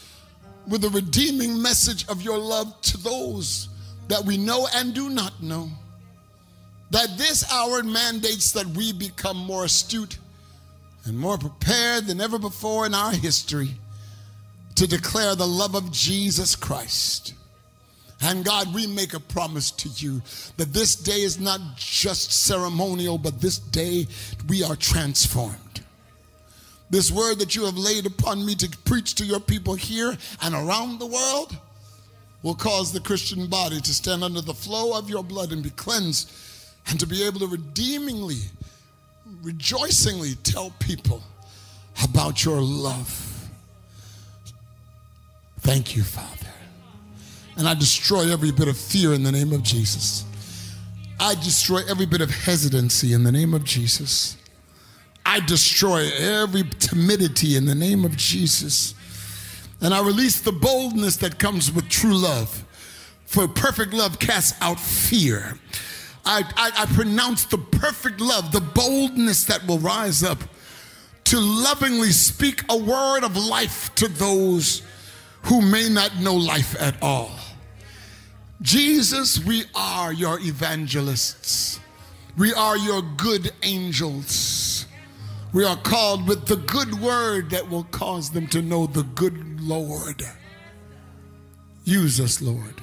with 0.66 0.82
a 0.86 0.88
redeeming 0.88 1.60
message 1.60 2.08
of 2.08 2.22
your 2.22 2.38
love 2.38 2.80
to 2.80 2.96
those 2.96 3.68
that 4.08 4.24
we 4.24 4.38
know 4.38 4.66
and 4.74 4.94
do 4.94 5.10
not 5.10 5.42
know. 5.42 5.68
That 6.92 7.18
this 7.18 7.44
hour 7.52 7.82
mandates 7.82 8.52
that 8.52 8.66
we 8.68 8.94
become 8.94 9.36
more 9.36 9.66
astute 9.66 10.16
and 11.04 11.18
more 11.18 11.36
prepared 11.36 12.06
than 12.06 12.22
ever 12.22 12.38
before 12.38 12.86
in 12.86 12.94
our 12.94 13.12
history 13.12 13.72
to 14.76 14.86
declare 14.86 15.34
the 15.34 15.46
love 15.46 15.74
of 15.74 15.92
Jesus 15.92 16.56
Christ. 16.56 17.34
And 18.22 18.44
God, 18.44 18.72
we 18.72 18.86
make 18.86 19.14
a 19.14 19.20
promise 19.20 19.70
to 19.72 19.88
you 19.88 20.22
that 20.56 20.72
this 20.72 20.94
day 20.94 21.22
is 21.22 21.40
not 21.40 21.60
just 21.76 22.32
ceremonial, 22.32 23.18
but 23.18 23.40
this 23.40 23.58
day 23.58 24.06
we 24.48 24.62
are 24.62 24.76
transformed. 24.76 25.82
This 26.88 27.10
word 27.10 27.38
that 27.40 27.56
you 27.56 27.64
have 27.64 27.76
laid 27.76 28.06
upon 28.06 28.46
me 28.46 28.54
to 28.56 28.68
preach 28.84 29.16
to 29.16 29.24
your 29.24 29.40
people 29.40 29.74
here 29.74 30.16
and 30.42 30.54
around 30.54 30.98
the 30.98 31.06
world 31.06 31.56
will 32.42 32.54
cause 32.54 32.92
the 32.92 33.00
Christian 33.00 33.46
body 33.46 33.80
to 33.80 33.94
stand 33.94 34.22
under 34.22 34.40
the 34.40 34.54
flow 34.54 34.96
of 34.96 35.08
your 35.08 35.24
blood 35.24 35.52
and 35.52 35.62
be 35.62 35.70
cleansed 35.70 36.30
and 36.88 37.00
to 37.00 37.06
be 37.06 37.24
able 37.24 37.40
to 37.40 37.46
redeemingly, 37.46 38.40
rejoicingly 39.42 40.34
tell 40.42 40.70
people 40.78 41.22
about 42.04 42.44
your 42.44 42.60
love. 42.60 43.32
Thank 45.62 45.96
you, 45.96 46.02
Father. 46.02 46.28
And 47.56 47.68
I 47.68 47.74
destroy 47.74 48.30
every 48.32 48.50
bit 48.50 48.68
of 48.68 48.76
fear 48.76 49.12
in 49.14 49.22
the 49.22 49.32
name 49.32 49.52
of 49.52 49.62
Jesus. 49.62 50.24
I 51.20 51.34
destroy 51.36 51.82
every 51.88 52.06
bit 52.06 52.20
of 52.20 52.30
hesitancy 52.30 53.12
in 53.12 53.22
the 53.22 53.30
name 53.30 53.54
of 53.54 53.62
Jesus. 53.62 54.36
I 55.24 55.38
destroy 55.38 56.10
every 56.18 56.64
timidity 56.64 57.56
in 57.56 57.66
the 57.66 57.76
name 57.76 58.04
of 58.04 58.16
Jesus. 58.16 58.94
And 59.80 59.94
I 59.94 60.04
release 60.04 60.40
the 60.40 60.52
boldness 60.52 61.16
that 61.18 61.38
comes 61.38 61.70
with 61.70 61.88
true 61.88 62.16
love. 62.16 62.64
For 63.26 63.46
perfect 63.46 63.94
love 63.94 64.18
casts 64.18 64.60
out 64.60 64.80
fear. 64.80 65.58
I, 66.24 66.42
I, 66.56 66.70
I, 66.82 66.86
pronounce 66.86 67.44
the 67.44 67.58
perfect 67.58 68.20
love, 68.20 68.52
the 68.52 68.60
boldness 68.60 69.44
that 69.44 69.66
will 69.66 69.78
rise 69.78 70.22
up 70.22 70.38
to 71.24 71.40
lovingly 71.40 72.10
speak 72.10 72.62
a 72.68 72.76
word 72.76 73.24
of 73.24 73.36
life 73.36 73.92
to 73.96 74.08
those 74.08 74.82
who 75.45 75.61
may 75.61 75.88
not 75.88 76.16
know 76.18 76.34
life 76.34 76.74
at 76.80 77.01
all. 77.03 77.30
Jesus, 78.61 79.45
we 79.45 79.64
are 79.74 80.12
your 80.12 80.38
evangelists. 80.40 81.80
We 82.38 82.55
are 82.55 82.76
your 82.76 83.03
good 83.03 83.51
angels. 83.62 84.86
We 85.53 85.64
are 85.64 85.76
called 85.76 86.26
with 86.28 86.47
the 86.47 86.57
good 86.57 87.01
word 87.01 87.51
that 87.51 87.68
will 87.68 87.84
cause 87.84 88.30
them 88.30 88.47
to 88.49 88.62
know 88.62 88.86
the 88.86 89.03
good 89.03 89.61
Lord. 89.61 90.24
Use 91.84 92.20
us, 92.20 92.40
Lord. 92.40 92.80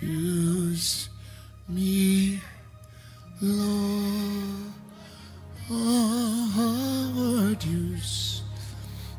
Use 0.00 1.10
me, 1.68 2.40
Lord. 3.40 4.64
Use 7.64 8.42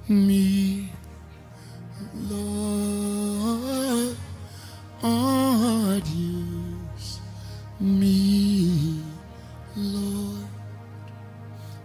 me. 0.10 0.95
Lord, 2.30 4.18
Lord, 5.04 6.08
use 6.08 7.20
me, 7.80 9.04
Lord. 9.76 10.48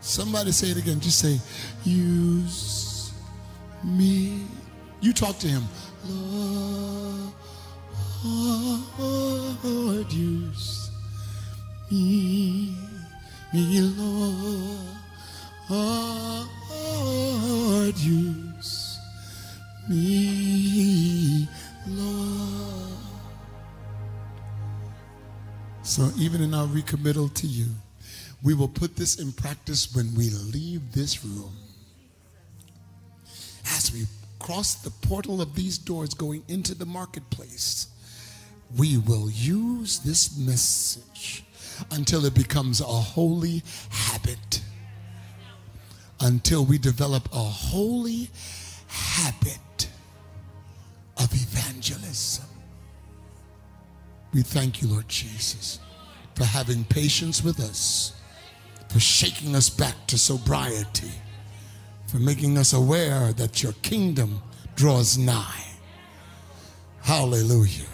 Somebody 0.01 0.53
say 0.53 0.69
it 0.69 0.79
again. 0.79 0.99
Just 1.01 1.19
say, 1.19 1.39
use 1.85 3.13
me. 3.85 4.47
You 5.01 5.13
talk 5.13 5.39
to 5.39 5.49
him. 5.49 5.65
Lord, 8.23 10.13
use 10.13 10.91
me, 11.91 12.75
me, 13.53 13.81
Lord. 13.81 14.97
Lord, 16.71 17.99
use 17.99 18.50
me, 19.91 21.49
Lord. 21.87 22.97
So 25.83 26.11
even 26.17 26.41
in 26.43 26.55
our 26.55 26.67
recommittal 26.67 27.29
to 27.35 27.47
you, 27.47 27.67
we 28.43 28.55
will 28.55 28.69
put 28.69 28.97
this 28.97 29.19
in 29.19 29.33
practice 29.33 29.95
when 29.95 30.15
we 30.15 30.31
leave 30.31 30.93
this 30.93 31.25
room. 31.25 31.53
As 33.67 33.93
we 33.93 34.07
cross 34.39 34.77
the 34.77 34.91
portal 35.07 35.43
of 35.43 35.55
these 35.55 35.77
doors 35.77 36.15
going 36.15 36.45
into 36.49 36.75
the 36.75 36.87
marketplace, 36.87 37.89
we 38.79 38.99
will 38.99 39.29
use 39.31 39.99
this 39.99 40.39
message 40.39 41.45
until 41.91 42.25
it 42.25 42.35
becomes 42.35 42.81
a 42.81 42.85
holy 42.85 43.63
habit. 43.91 44.63
Until 46.21 46.65
we 46.65 46.79
develop 46.79 47.29
a 47.33 47.39
holy 47.39 48.31
habit 48.87 49.59
of 51.21 51.33
evangelism. 51.33 52.47
We 54.33 54.43
thank 54.43 54.81
you, 54.81 54.89
Lord 54.89 55.09
Jesus, 55.09 55.81
for 56.35 56.45
having 56.45 56.85
patience 56.85 57.43
with 57.43 57.61
us, 57.61 58.15
for 58.89 59.01
shaking 59.01 59.55
us 59.55 59.69
back 59.69 59.95
to 60.07 60.19
sobriety, 60.19 61.13
for 62.07 62.19
making 62.19 62.59
us 62.59 62.73
aware 62.73 63.33
that 63.35 63.63
your 63.63 63.73
kingdom 63.83 64.41
draws 64.77 65.19
nigh. 65.19 65.65
Hallelujah. 67.03 67.87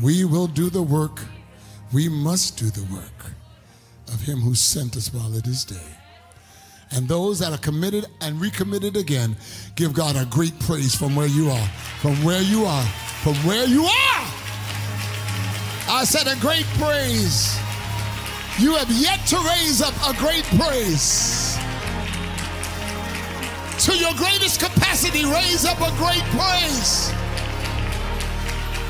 We 0.00 0.24
will 0.24 0.46
do 0.46 0.70
the 0.70 0.82
work. 0.82 1.20
We 1.92 2.08
must 2.08 2.58
do 2.58 2.70
the 2.70 2.84
work 2.94 3.32
of 4.12 4.20
him 4.20 4.40
who 4.40 4.54
sent 4.54 4.96
us 4.96 5.12
while 5.12 5.34
it 5.34 5.46
is 5.46 5.64
day. 5.64 5.96
And 6.94 7.08
those 7.08 7.40
that 7.40 7.52
are 7.52 7.58
committed 7.58 8.06
and 8.20 8.40
recommitted 8.40 8.96
again, 8.96 9.34
give 9.74 9.92
God 9.92 10.14
a 10.14 10.24
great 10.26 10.56
praise 10.60 10.94
from 10.94 11.16
where 11.16 11.26
you 11.26 11.50
are. 11.50 11.66
From 12.00 12.14
where 12.22 12.40
you 12.40 12.64
are. 12.64 12.84
From 13.24 13.34
where 13.46 13.66
you 13.66 13.82
are. 13.82 14.24
I 15.88 16.04
said 16.06 16.28
a 16.28 16.38
great 16.40 16.66
praise. 16.78 17.58
You 18.60 18.74
have 18.76 18.90
yet 18.92 19.26
to 19.26 19.36
raise 19.38 19.82
up 19.82 19.94
a 20.06 20.16
great 20.18 20.44
praise. 20.54 21.58
To 23.86 23.98
your 23.98 24.14
greatest 24.14 24.60
capacity, 24.60 25.24
raise 25.24 25.64
up 25.64 25.78
a 25.78 25.90
great 25.98 26.22
praise. 26.30 27.10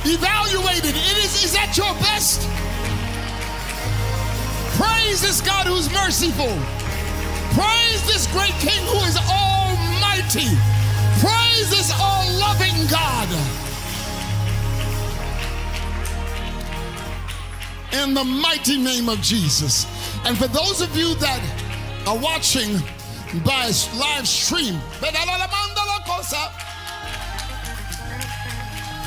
Evaluate 0.04 0.84
it. 0.84 0.94
it 0.94 1.24
is, 1.24 1.42
is 1.42 1.52
that 1.54 1.72
your 1.74 1.92
best? 2.04 2.42
Praise 4.76 5.22
this 5.22 5.40
God 5.40 5.66
who's 5.66 5.90
merciful. 5.90 6.83
Praise 7.54 8.04
this 8.08 8.26
great 8.32 8.54
King 8.58 8.84
who 8.86 8.98
is 9.06 9.16
almighty. 9.16 10.50
Praise 11.22 11.70
this 11.70 11.92
all 12.00 12.26
loving 12.40 12.74
God. 12.90 13.28
In 17.92 18.12
the 18.12 18.24
mighty 18.24 18.76
name 18.76 19.08
of 19.08 19.20
Jesus. 19.20 19.86
And 20.24 20.36
for 20.36 20.48
those 20.48 20.80
of 20.80 20.96
you 20.96 21.14
that 21.16 21.40
are 22.08 22.18
watching 22.18 22.72
by 23.44 23.70
live 23.96 24.26
stream, 24.26 24.80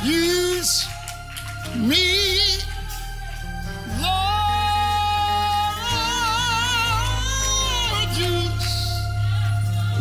use 0.06 0.88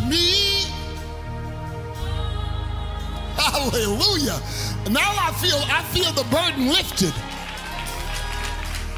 me 0.09 0.47
Hallelujah. 3.37 4.41
Now 4.89 5.13
I 5.13 5.31
feel 5.39 5.57
I 5.69 5.83
feel 5.93 6.11
the 6.13 6.27
burden 6.29 6.67
lifted. 6.67 7.13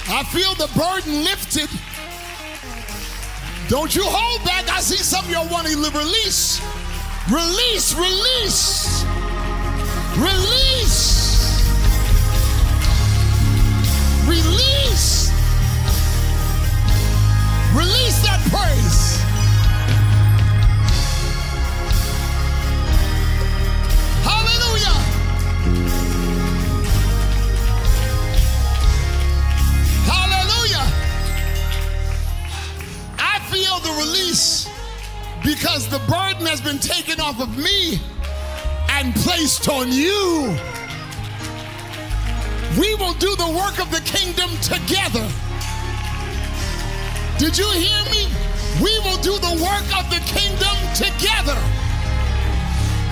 I 0.07 0.23
feel 0.31 0.55
the 0.55 0.71
burden 0.73 1.23
lifted. 1.23 1.69
Don't 3.69 3.95
you 3.95 4.03
hold 4.05 4.43
back. 4.45 4.69
I 4.69 4.79
see 4.79 4.97
some 4.97 5.25
of 5.25 5.31
y'all 5.31 5.47
wanting 5.51 5.75
to 5.83 5.91
release. 5.91 6.61
Release, 7.29 7.93
release, 7.93 9.03
release, 10.17 10.68
off 37.29 37.41
of 37.41 37.57
me 37.57 37.99
and 38.89 39.13
placed 39.13 39.69
on 39.69 39.91
you. 39.91 40.49
We 42.79 42.95
will 42.95 43.13
do 43.21 43.35
the 43.35 43.53
work 43.53 43.77
of 43.79 43.91
the 43.91 44.01
kingdom 44.01 44.49
together. 44.65 45.25
Did 47.37 47.55
you 47.55 47.69
hear 47.69 48.01
me? 48.09 48.25
We 48.81 48.97
will 49.05 49.21
do 49.21 49.37
the 49.37 49.61
work 49.61 49.87
of 49.93 50.09
the 50.09 50.21
kingdom 50.25 50.73
together. 50.97 51.59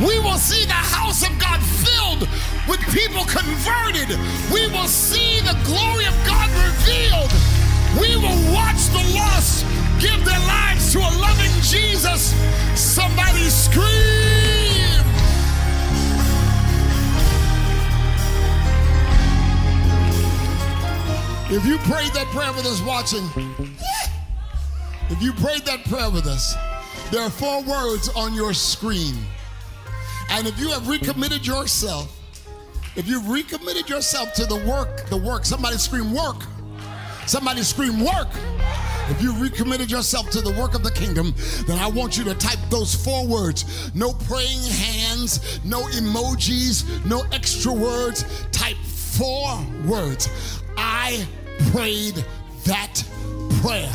We 0.02 0.18
will 0.26 0.42
see 0.42 0.66
the 0.66 0.82
house 0.98 1.22
of 1.22 1.38
God 1.38 1.62
filled 1.62 2.28
with 2.68 2.82
people 2.90 3.22
converted. 3.26 4.18
We 4.52 4.66
will 4.74 4.90
see 4.90 5.42
the 5.42 5.58
glory 5.62 6.06
of 6.06 6.18
God 6.26 6.50
revealed. 6.66 7.32
We 8.02 8.18
will 8.18 8.42
watch 8.52 8.82
the 8.90 9.14
lost 9.14 9.77
give 10.00 10.24
their 10.26 10.40
lives 10.40 10.94
to 10.94 11.00
a 11.00 11.12
loving 11.20 11.52
Jesus. 11.62 12.34
Somebody 12.76 13.50
scream. 13.50 13.88
If 21.50 21.66
you 21.66 21.78
prayed 21.80 22.12
that 22.12 22.28
prayer 22.32 22.52
with 22.52 22.66
us 22.66 22.82
watching, 22.82 23.24
if 25.10 25.22
you 25.22 25.32
prayed 25.34 25.66
that 25.66 25.86
prayer 25.86 26.10
with 26.10 26.28
us, 26.28 26.56
there 27.12 27.22
are 27.22 27.30
four 27.30 27.64
words 27.64 28.10
on 28.10 28.34
your 28.34 28.54
screen. 28.54 29.16
And 30.30 30.46
if 30.46 30.60
you 30.60 30.70
have 30.70 30.90
recommitted 30.90 31.48
yourself, 31.48 32.14
if 32.98 33.08
you've 33.08 33.30
recommitted 33.30 33.90
yourself 33.90 34.34
to 34.34 34.46
the 34.46 34.58
work, 34.68 35.08
the 35.10 35.18
work, 35.18 35.46
somebody 35.46 35.78
scream 35.78 36.14
work. 36.14 36.44
Somebody 37.28 37.62
scream 37.64 38.04
work. 38.04 38.28
If 39.10 39.22
you 39.22 39.34
recommitted 39.34 39.90
yourself 39.90 40.30
to 40.32 40.42
the 40.42 40.52
work 40.52 40.74
of 40.74 40.84
the 40.84 40.92
kingdom, 40.92 41.34
then 41.66 41.80
I 41.80 41.88
want 41.88 42.18
you 42.18 42.24
to 42.26 42.36
type 42.36 42.60
those 42.70 42.94
four 42.94 43.26
words. 43.26 43.94
No 43.96 44.14
praying 44.14 44.62
hands, 44.62 45.64
no 45.64 45.84
emojis, 45.84 47.06
no 47.06 47.24
extra 47.32 47.72
words. 47.72 48.26
Type 48.52 48.78
four 48.78 49.60
words. 49.86 50.30
I 50.78 51.26
prayed 51.72 52.24
that 52.66 53.04
prayer. 53.62 53.94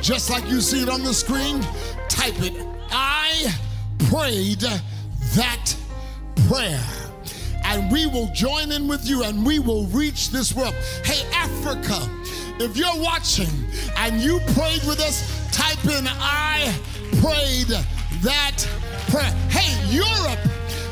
Just 0.00 0.30
like 0.30 0.48
you 0.48 0.60
see 0.60 0.82
it 0.82 0.88
on 0.88 1.02
the 1.02 1.14
screen, 1.14 1.60
type 2.08 2.40
it. 2.40 2.54
I 2.90 3.54
prayed 4.10 4.64
that 5.34 5.76
prayer. 6.48 6.82
And 7.64 7.90
we 7.90 8.06
will 8.06 8.30
join 8.34 8.72
in 8.72 8.86
with 8.86 9.06
you 9.06 9.24
and 9.24 9.44
we 9.44 9.58
will 9.58 9.86
reach 9.86 10.30
this 10.30 10.54
world. 10.54 10.74
Hey, 11.04 11.26
Africa, 11.32 12.08
if 12.60 12.76
you're 12.76 13.02
watching 13.02 13.48
and 13.96 14.20
you 14.20 14.40
prayed 14.54 14.82
with 14.84 15.00
us, 15.00 15.50
type 15.50 15.84
in 15.84 16.06
I 16.08 16.74
prayed 17.20 17.68
that 18.22 18.68
prayer. 19.08 19.30
Hey, 19.50 19.94
Europe, 19.94 20.38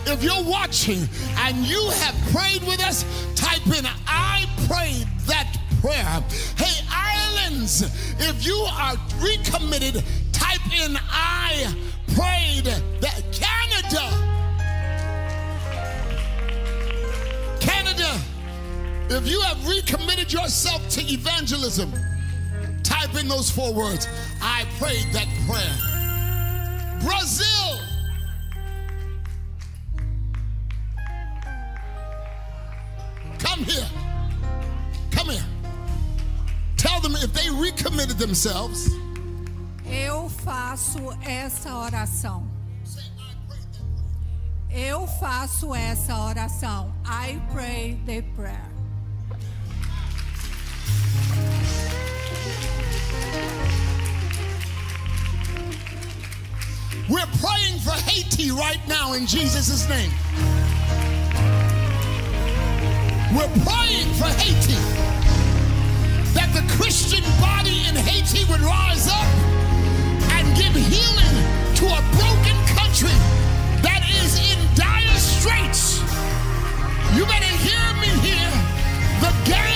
if 0.06 0.22
you're 0.22 0.44
watching 0.44 1.08
and 1.38 1.56
you 1.66 1.90
have 1.96 2.14
prayed 2.32 2.62
with 2.62 2.82
us, 2.82 3.04
type 3.34 3.66
in 3.66 3.86
I 4.06 4.46
prayed 4.68 5.06
that 5.26 5.56
prayer. 5.80 6.24
Hey, 6.56 6.84
Ireland's, 6.90 7.82
if 8.20 8.46
you 8.46 8.56
are 8.56 8.94
recommitted, 9.18 10.02
type 10.32 10.66
in 10.80 10.96
I 11.10 11.74
prayed 12.14 12.64
that. 13.00 13.22
Canada, 13.32 14.21
if 19.14 19.28
you 19.28 19.40
have 19.42 19.66
recommitted 19.66 20.32
yourself 20.32 20.88
to 20.88 21.00
evangelism, 21.02 21.92
type 22.82 23.14
in 23.20 23.28
those 23.28 23.50
four 23.50 23.72
words. 23.74 24.08
I 24.40 24.64
prayed 24.78 25.06
that 25.12 25.28
prayer. 25.46 25.92
Brazil. 27.00 27.78
Come 33.38 33.64
here. 33.64 33.88
Come 35.10 35.28
here. 35.30 35.44
Tell 36.76 37.00
them 37.00 37.14
if 37.16 37.32
they 37.32 37.50
recommitted 37.50 38.18
themselves. 38.18 38.88
Eu 39.84 40.30
faço 40.30 41.12
essa 41.22 41.74
oração. 41.74 42.48
Say, 42.84 43.02
I 43.18 43.34
prayed 43.46 43.66
that 43.72 43.84
prayer. 44.70 44.88
Eu 44.90 45.06
faço 45.06 45.74
essa 45.74 46.16
oração. 46.16 46.94
I 47.04 47.40
pray 47.52 47.98
the 48.06 48.22
prayer. 48.34 48.71
We're 57.08 57.26
praying 57.40 57.78
for 57.80 57.92
Haiti 58.08 58.50
right 58.50 58.80
now 58.88 59.12
in 59.12 59.26
Jesus' 59.26 59.88
name. 59.88 60.10
We're 63.36 63.52
praying 63.64 64.08
for 64.20 64.30
Haiti 64.40 64.78
that 66.34 66.50
the 66.54 66.64
Christian 66.76 67.24
body 67.40 67.84
in 67.88 67.96
Haiti 67.96 68.44
would 68.50 68.60
rise 68.60 69.08
up 69.08 69.28
and 70.36 70.56
give 70.56 70.74
healing 70.74 71.36
to 71.76 71.86
a 71.86 72.00
broken 72.16 72.56
country 72.76 73.16
that 73.82 74.04
is 74.22 74.38
in 74.38 74.58
dire 74.74 75.16
straits. 75.18 76.00
You 77.16 77.24
better 77.26 77.52
hear 77.60 77.84
me 78.00 78.08
here. 78.20 78.52
The 79.20 79.32
gangs 79.50 79.71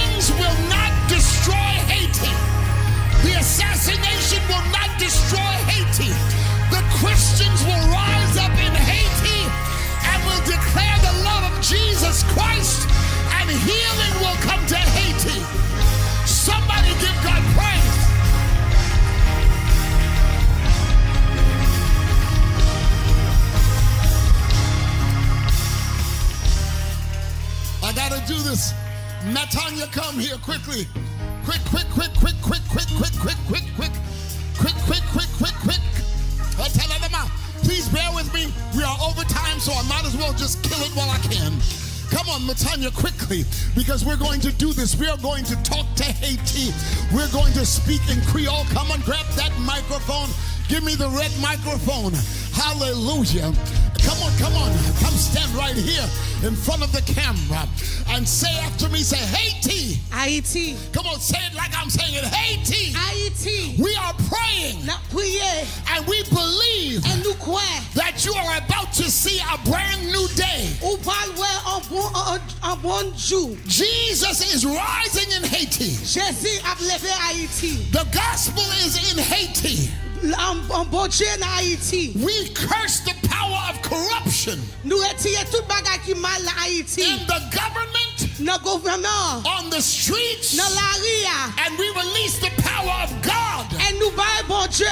Natanya, 29.36 29.84
come 29.92 30.18
here 30.18 30.38
quickly. 30.38 30.88
Quick, 31.44 31.60
quick, 31.68 31.84
quick, 31.92 32.08
quick, 32.16 32.32
quick, 32.40 32.62
quick, 32.72 32.88
quick, 32.88 33.12
quick, 33.20 33.36
quick, 33.44 33.68
quick, 33.76 33.92
quick, 34.56 34.76
quick, 34.88 35.04
quick, 35.12 35.28
quick, 35.36 35.54
quick. 35.60 35.82
Please 37.60 37.86
bear 37.90 38.08
with 38.14 38.32
me. 38.32 38.48
We 38.74 38.82
are 38.82 38.96
over 39.04 39.20
time, 39.28 39.60
so 39.60 39.72
I 39.76 39.82
might 39.92 40.06
as 40.06 40.16
well 40.16 40.32
just 40.32 40.64
kill 40.64 40.80
it 40.80 40.90
while 40.96 41.10
I 41.10 41.18
can. 41.18 41.52
Come 42.08 42.30
on, 42.32 42.48
Matanya, 42.48 42.88
quickly, 42.96 43.44
because 43.74 44.06
we're 44.06 44.16
going 44.16 44.40
to 44.40 44.52
do 44.52 44.72
this. 44.72 44.96
We 44.96 45.06
are 45.06 45.18
going 45.18 45.44
to 45.44 45.62
talk 45.62 45.84
to 45.96 46.04
Haiti. 46.04 46.72
We're 47.12 47.30
going 47.30 47.52
to 47.60 47.66
speak 47.66 48.00
in 48.08 48.22
Creole. 48.32 48.64
Come 48.72 48.90
on, 48.90 49.02
grab 49.02 49.26
that 49.36 49.52
microphone. 49.60 50.30
Give 50.70 50.82
me 50.82 50.94
the 50.94 51.10
red 51.10 51.30
microphone. 51.42 52.16
Hallelujah. 52.56 53.52
Come 54.00 54.18
on, 54.24 54.32
come 54.40 54.54
on. 54.56 54.72
Come 55.04 55.12
stand 55.12 55.52
right 55.52 55.76
here 55.76 56.08
in 56.44 56.54
front 56.54 56.82
of 56.82 56.92
the 56.92 57.02
camera 57.12 57.66
and 58.08 58.26
say 58.26 58.52
after 58.60 58.88
me, 58.88 58.98
say, 59.00 59.16
Haiti. 59.16 59.96
Haïti. 60.10 60.76
Come 60.92 61.06
on, 61.06 61.20
say 61.20 61.38
it 61.46 61.54
like 61.54 61.72
I'm 61.76 61.90
saying 61.90 62.14
it. 62.14 62.24
Haiti. 62.24 62.92
Haïti. 62.92 63.78
We 63.78 63.94
are 63.96 64.14
praying 64.28 64.88
and 65.96 66.06
we 66.06 66.22
believe 66.24 67.04
en 67.06 67.22
nou 67.22 67.34
kwe 67.40 67.64
that 67.94 68.24
you 68.24 68.34
are 68.34 68.58
about 68.58 68.92
to 68.92 69.04
see 69.10 69.38
a 69.40 69.58
brand 69.68 70.06
new 70.12 70.26
day. 70.36 70.68
ou 70.82 70.96
pal 71.04 71.32
wè 71.40 71.52
an 71.74 71.82
bon, 71.88 72.10
an, 72.14 72.40
an 72.62 72.80
bon 72.82 73.12
jou. 73.16 73.56
Jesus 73.66 74.54
is 74.54 74.64
rising 74.64 75.30
in 75.36 75.44
Haiti. 75.48 75.90
Jezi 76.04 76.58
ap 76.64 76.80
leve 76.80 77.08
Haïti. 77.08 77.90
The 77.92 78.06
gospel 78.12 78.64
is 78.84 79.12
in 79.12 79.18
Haiti. 79.18 79.90
We 82.16 82.48
curse 82.54 83.00
the 83.00 83.14
power 83.28 83.60
of 83.70 83.82
corruption 83.82 84.60
in 84.84 84.90
the 87.26 87.40
government, 87.50 88.40
on 89.46 89.70
the 89.70 89.80
streets, 89.80 90.58
and 90.58 91.78
we 91.78 91.88
release 91.90 92.38
the 92.38 92.50
power 92.62 93.02
of 93.04 93.22
God. 93.22 93.66
Nous 93.98 94.10
bon 94.48 94.66
Dieu, 94.68 94.86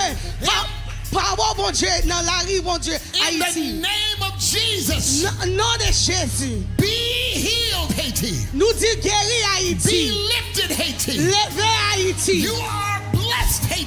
power 1.13 1.55
bon 1.57 1.71
Dieu, 1.73 1.89
dans 2.07 2.23
la 2.23 2.39
rue 2.47 2.61
bon 2.61 2.79
Dieu, 2.79 2.95
In 2.95 3.39
the 3.39 3.81
name 3.81 4.23
of 4.23 4.39
Jesus. 4.39 5.23
Nom 5.47 5.77
de 5.79 5.93
Jésus. 5.93 6.63
Be 6.77 6.87
healed, 6.87 7.93
Haiti. 7.97 8.35
Nous 8.55 8.73
dit 8.75 8.97
guéri 9.01 9.43
Haïti. 9.57 10.09
Be 10.09 10.13
lifted, 10.29 10.71
Haiti. 10.71 11.19
Levé 11.19 11.69
Haïti. 11.93 12.43
You 12.43 12.55
are 12.55 12.94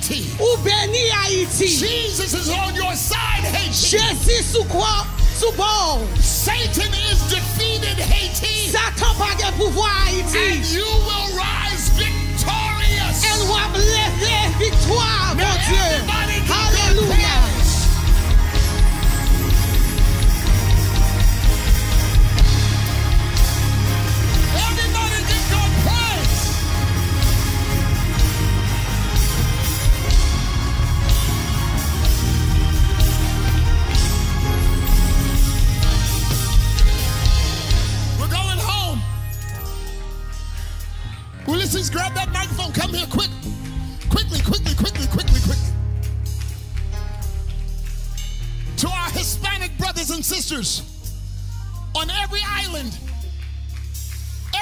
Haiti. 0.08 0.26
ou 0.40 0.58
Haïti. 1.12 1.68
Jesus 1.68 2.34
is 2.34 2.50
on 2.50 2.74
your 2.76 2.94
side, 2.96 3.44
Haiti. 3.44 3.98
Jésus 3.98 4.44
sou 4.54 4.64
kwa, 4.66 5.06
sou 5.38 5.52
bon. 5.54 6.08
Satan 6.22 6.94
is 7.12 7.20
defeated, 7.30 8.00
Haiti. 8.00 8.72
Satan 8.72 9.16
pa 9.18 9.36
gen 9.38 9.54
pouvoi 9.58 10.24
And 10.34 10.66
you 10.72 10.86
will 10.86 11.36
rise 11.36 11.90
victorious. 11.98 13.24
El 13.26 13.50
wap 13.50 13.76
leve 13.76 14.58
victoire, 14.58 15.36
mon 15.36 15.58
Dieu. 15.68 15.88
Alléluia. 16.48 17.47
Ulysses, 41.68 41.90
grab 41.90 42.14
that 42.14 42.32
microphone. 42.32 42.72
Come 42.72 42.94
here 42.94 43.08
quick. 43.08 43.30
Quickly, 44.10 44.40
quickly, 44.40 44.74
quickly, 44.76 45.06
quickly, 45.08 45.42
quickly. 45.42 45.74
To 48.78 48.88
our 48.88 49.10
Hispanic 49.10 49.78
brothers 49.78 50.12
and 50.12 50.24
sisters 50.24 50.82
on 51.94 52.10
every 52.24 52.40
island, 52.46 52.98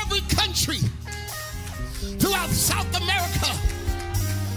every 0.02 0.22
country, 0.36 0.80
throughout 2.18 2.50
South 2.50 2.90
America, 3.00 3.54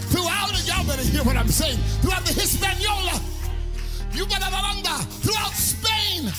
throughout, 0.09 0.49
y'all 0.65 0.87
better 0.87 1.03
hear 1.03 1.23
what 1.23 1.37
I'm 1.37 1.49
saying, 1.49 1.77
throughout 2.01 2.25
the 2.25 2.33
Hispaniola, 2.33 3.21
Yucatán, 4.11 5.05
throughout 5.21 5.53
Spain, 5.53 6.31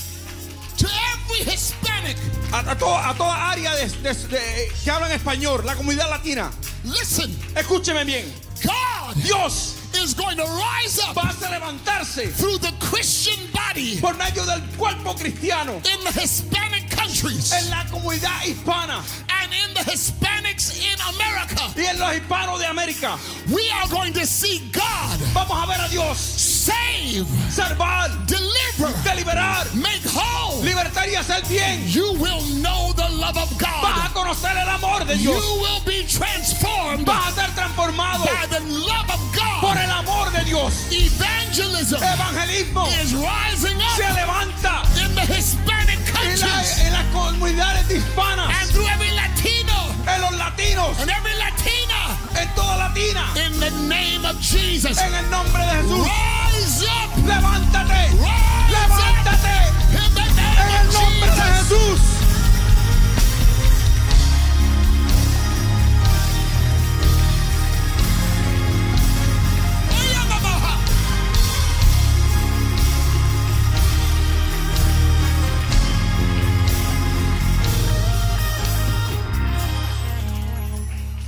to 0.81 0.89
every 1.15 1.45
Hispanic, 1.51 2.17
A, 2.53 2.71
a 2.71 2.75
toda, 2.77 3.11
a 3.11 3.15
toda 3.15 3.51
área 3.51 3.73
de, 3.77 3.87
de- 3.89 4.15
de- 4.29 4.73
que 4.83 4.91
hablan 4.91 5.13
español, 5.13 5.65
la 5.65 5.75
comunidad 5.77 6.09
latina. 6.11 6.51
listen, 6.85 7.31
Escúcheme 7.55 8.05
bien. 8.05 8.25
God 8.63 9.15
Dios 9.23 9.77
is 9.95 10.15
going 10.15 10.37
to 10.37 10.45
rise 10.45 10.99
up 11.01 11.15
va 11.17 11.31
a 11.31 11.51
levantarse 11.51 12.29
through 12.37 12.59
the 12.59 12.73
Christian 12.79 13.39
body 13.53 13.99
por 14.01 14.15
medio 14.15 14.45
del 14.45 14.61
cuerpo 14.77 15.15
cristiano 15.15 15.77
in 15.77 16.05
the 16.05 16.13
Hispanic 16.21 16.89
countries 16.91 17.53
en 17.53 17.71
la 17.71 17.85
comunidad 17.91 18.43
hispana 18.45 19.03
and 19.43 19.53
in 19.53 19.75
the 19.75 19.91
Hispanics 19.91 20.77
in 20.79 20.99
America. 21.15 21.73
y 21.75 21.87
en 21.87 21.99
los 21.99 22.13
hispanos 22.15 22.59
de 22.61 22.67
América. 22.67 23.17
We 23.51 23.69
are 23.81 23.89
going 23.89 24.13
to 24.13 24.27
see 24.27 24.61
God 24.73 25.19
Vamos 25.33 25.57
a 25.57 25.67
ver 25.67 25.81
a 25.81 25.89
Dios 25.89 26.19
save, 26.19 27.25
salvar, 27.51 28.11
deliver, 28.27 28.93
deliberar, 29.05 29.67
make 29.75 30.03
whole. 30.05 30.30
Libertar 30.63 31.09
y 31.09 31.15
hacer 31.17 31.43
bien. 31.49 31.87
You 31.89 32.13
will 32.15 32.41
know 32.63 32.93
the 32.95 33.09
love 33.17 33.37
of 33.37 33.51
Vas 33.59 33.59
God. 33.59 34.07
a 34.07 34.13
conocer 34.13 34.57
el 34.57 34.69
amor 34.69 35.05
de 35.05 35.17
You 35.17 35.33
Dios. 35.33 35.45
will 35.61 35.81
be 35.85 36.05
transformed 36.07 37.07
Vas 37.07 37.29
a 37.39 37.47
ser 37.47 37.55
transformado 37.55 38.25
by 38.25 38.47
the 38.49 38.61
love 38.71 39.09
of 39.11 39.21
por 39.61 39.75
God. 39.75 39.77
el 39.79 39.91
amor 39.91 40.31
de 40.33 40.45
Dios. 40.45 40.73
Evangelism 40.91 41.97
Evangelismo 42.03 42.87
is 43.03 43.15
rising 43.15 43.79
se 43.97 44.05
up 44.05 44.17
levanta 44.17 44.83
in 45.05 45.15
the 45.15 45.27
Hispanic 45.27 45.99
en, 45.99 46.39
la- 46.41 46.47
countries 46.47 46.79
en 46.81 46.93
las 46.93 47.05
comunidades 47.13 47.91
hispanas, 47.91 48.49
and 48.61 48.71
through 48.71 48.87
every 48.89 49.11
Latino 49.13 49.75
en 50.07 50.21
los 50.21 50.33
latinos, 50.39 50.99
and 51.01 51.11
every 51.11 51.35
Latina 51.37 52.17
en 52.41 52.49
toda 52.55 52.77
Latina. 52.77 53.25
in 53.37 53.59
the 53.61 53.71
name 53.89 54.25
of 54.25 54.39
Jesus. 54.41 54.99
En 54.99 55.15
el 55.15 55.31
nombre 55.31 55.63
de 55.65 55.83
Jesús, 55.83 56.07
Rise 56.07 56.85
up, 56.87 57.11
levántate, 57.27 58.11
rise 58.13 58.23
up 58.23 58.71
levántate 58.71 59.69
in 59.69 59.70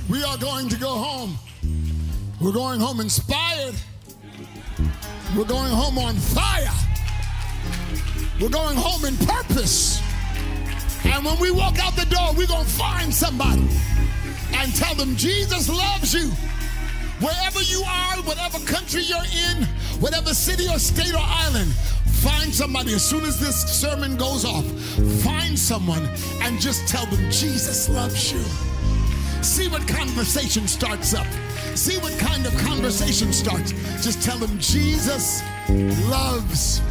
We're 0.09 0.37
going 0.37 0.69
to 0.69 0.77
go 0.77 0.89
home. 0.89 1.37
We're 2.41 2.51
going 2.51 2.79
home 2.79 2.99
inspired. 2.99 3.75
We're 5.37 5.45
going 5.45 5.71
home 5.71 5.97
on 5.97 6.15
fire. 6.15 6.92
We're 8.43 8.49
going 8.49 8.75
home 8.75 9.05
in 9.05 9.15
purpose. 9.25 10.01
And 11.05 11.23
when 11.23 11.39
we 11.39 11.49
walk 11.49 11.79
out 11.79 11.95
the 11.95 12.05
door, 12.07 12.33
we're 12.35 12.45
going 12.45 12.65
to 12.65 12.71
find 12.71 13.13
somebody 13.13 13.65
and 14.55 14.75
tell 14.75 14.93
them 14.95 15.15
Jesus 15.15 15.69
loves 15.69 16.13
you. 16.13 16.29
Wherever 17.25 17.61
you 17.61 17.81
are, 17.87 18.17
whatever 18.23 18.59
country 18.65 19.03
you're 19.03 19.23
in, 19.47 19.63
whatever 20.01 20.33
city 20.33 20.67
or 20.67 20.77
state 20.77 21.13
or 21.13 21.23
island, 21.23 21.71
find 22.19 22.53
somebody 22.53 22.93
as 22.93 23.09
soon 23.09 23.23
as 23.23 23.39
this 23.39 23.63
sermon 23.63 24.17
goes 24.17 24.43
off. 24.43 24.65
Find 25.23 25.57
someone 25.57 26.05
and 26.41 26.59
just 26.59 26.85
tell 26.85 27.05
them 27.05 27.31
Jesus 27.31 27.87
loves 27.87 28.33
you. 28.33 28.41
See 29.41 29.69
what 29.69 29.87
conversation 29.87 30.67
starts 30.67 31.13
up. 31.13 31.27
See 31.77 31.95
what 31.99 32.19
kind 32.19 32.45
of 32.45 32.53
conversation 32.57 33.31
starts. 33.31 33.71
Just 34.03 34.21
tell 34.21 34.37
them 34.37 34.59
Jesus 34.59 35.41
loves 36.09 36.81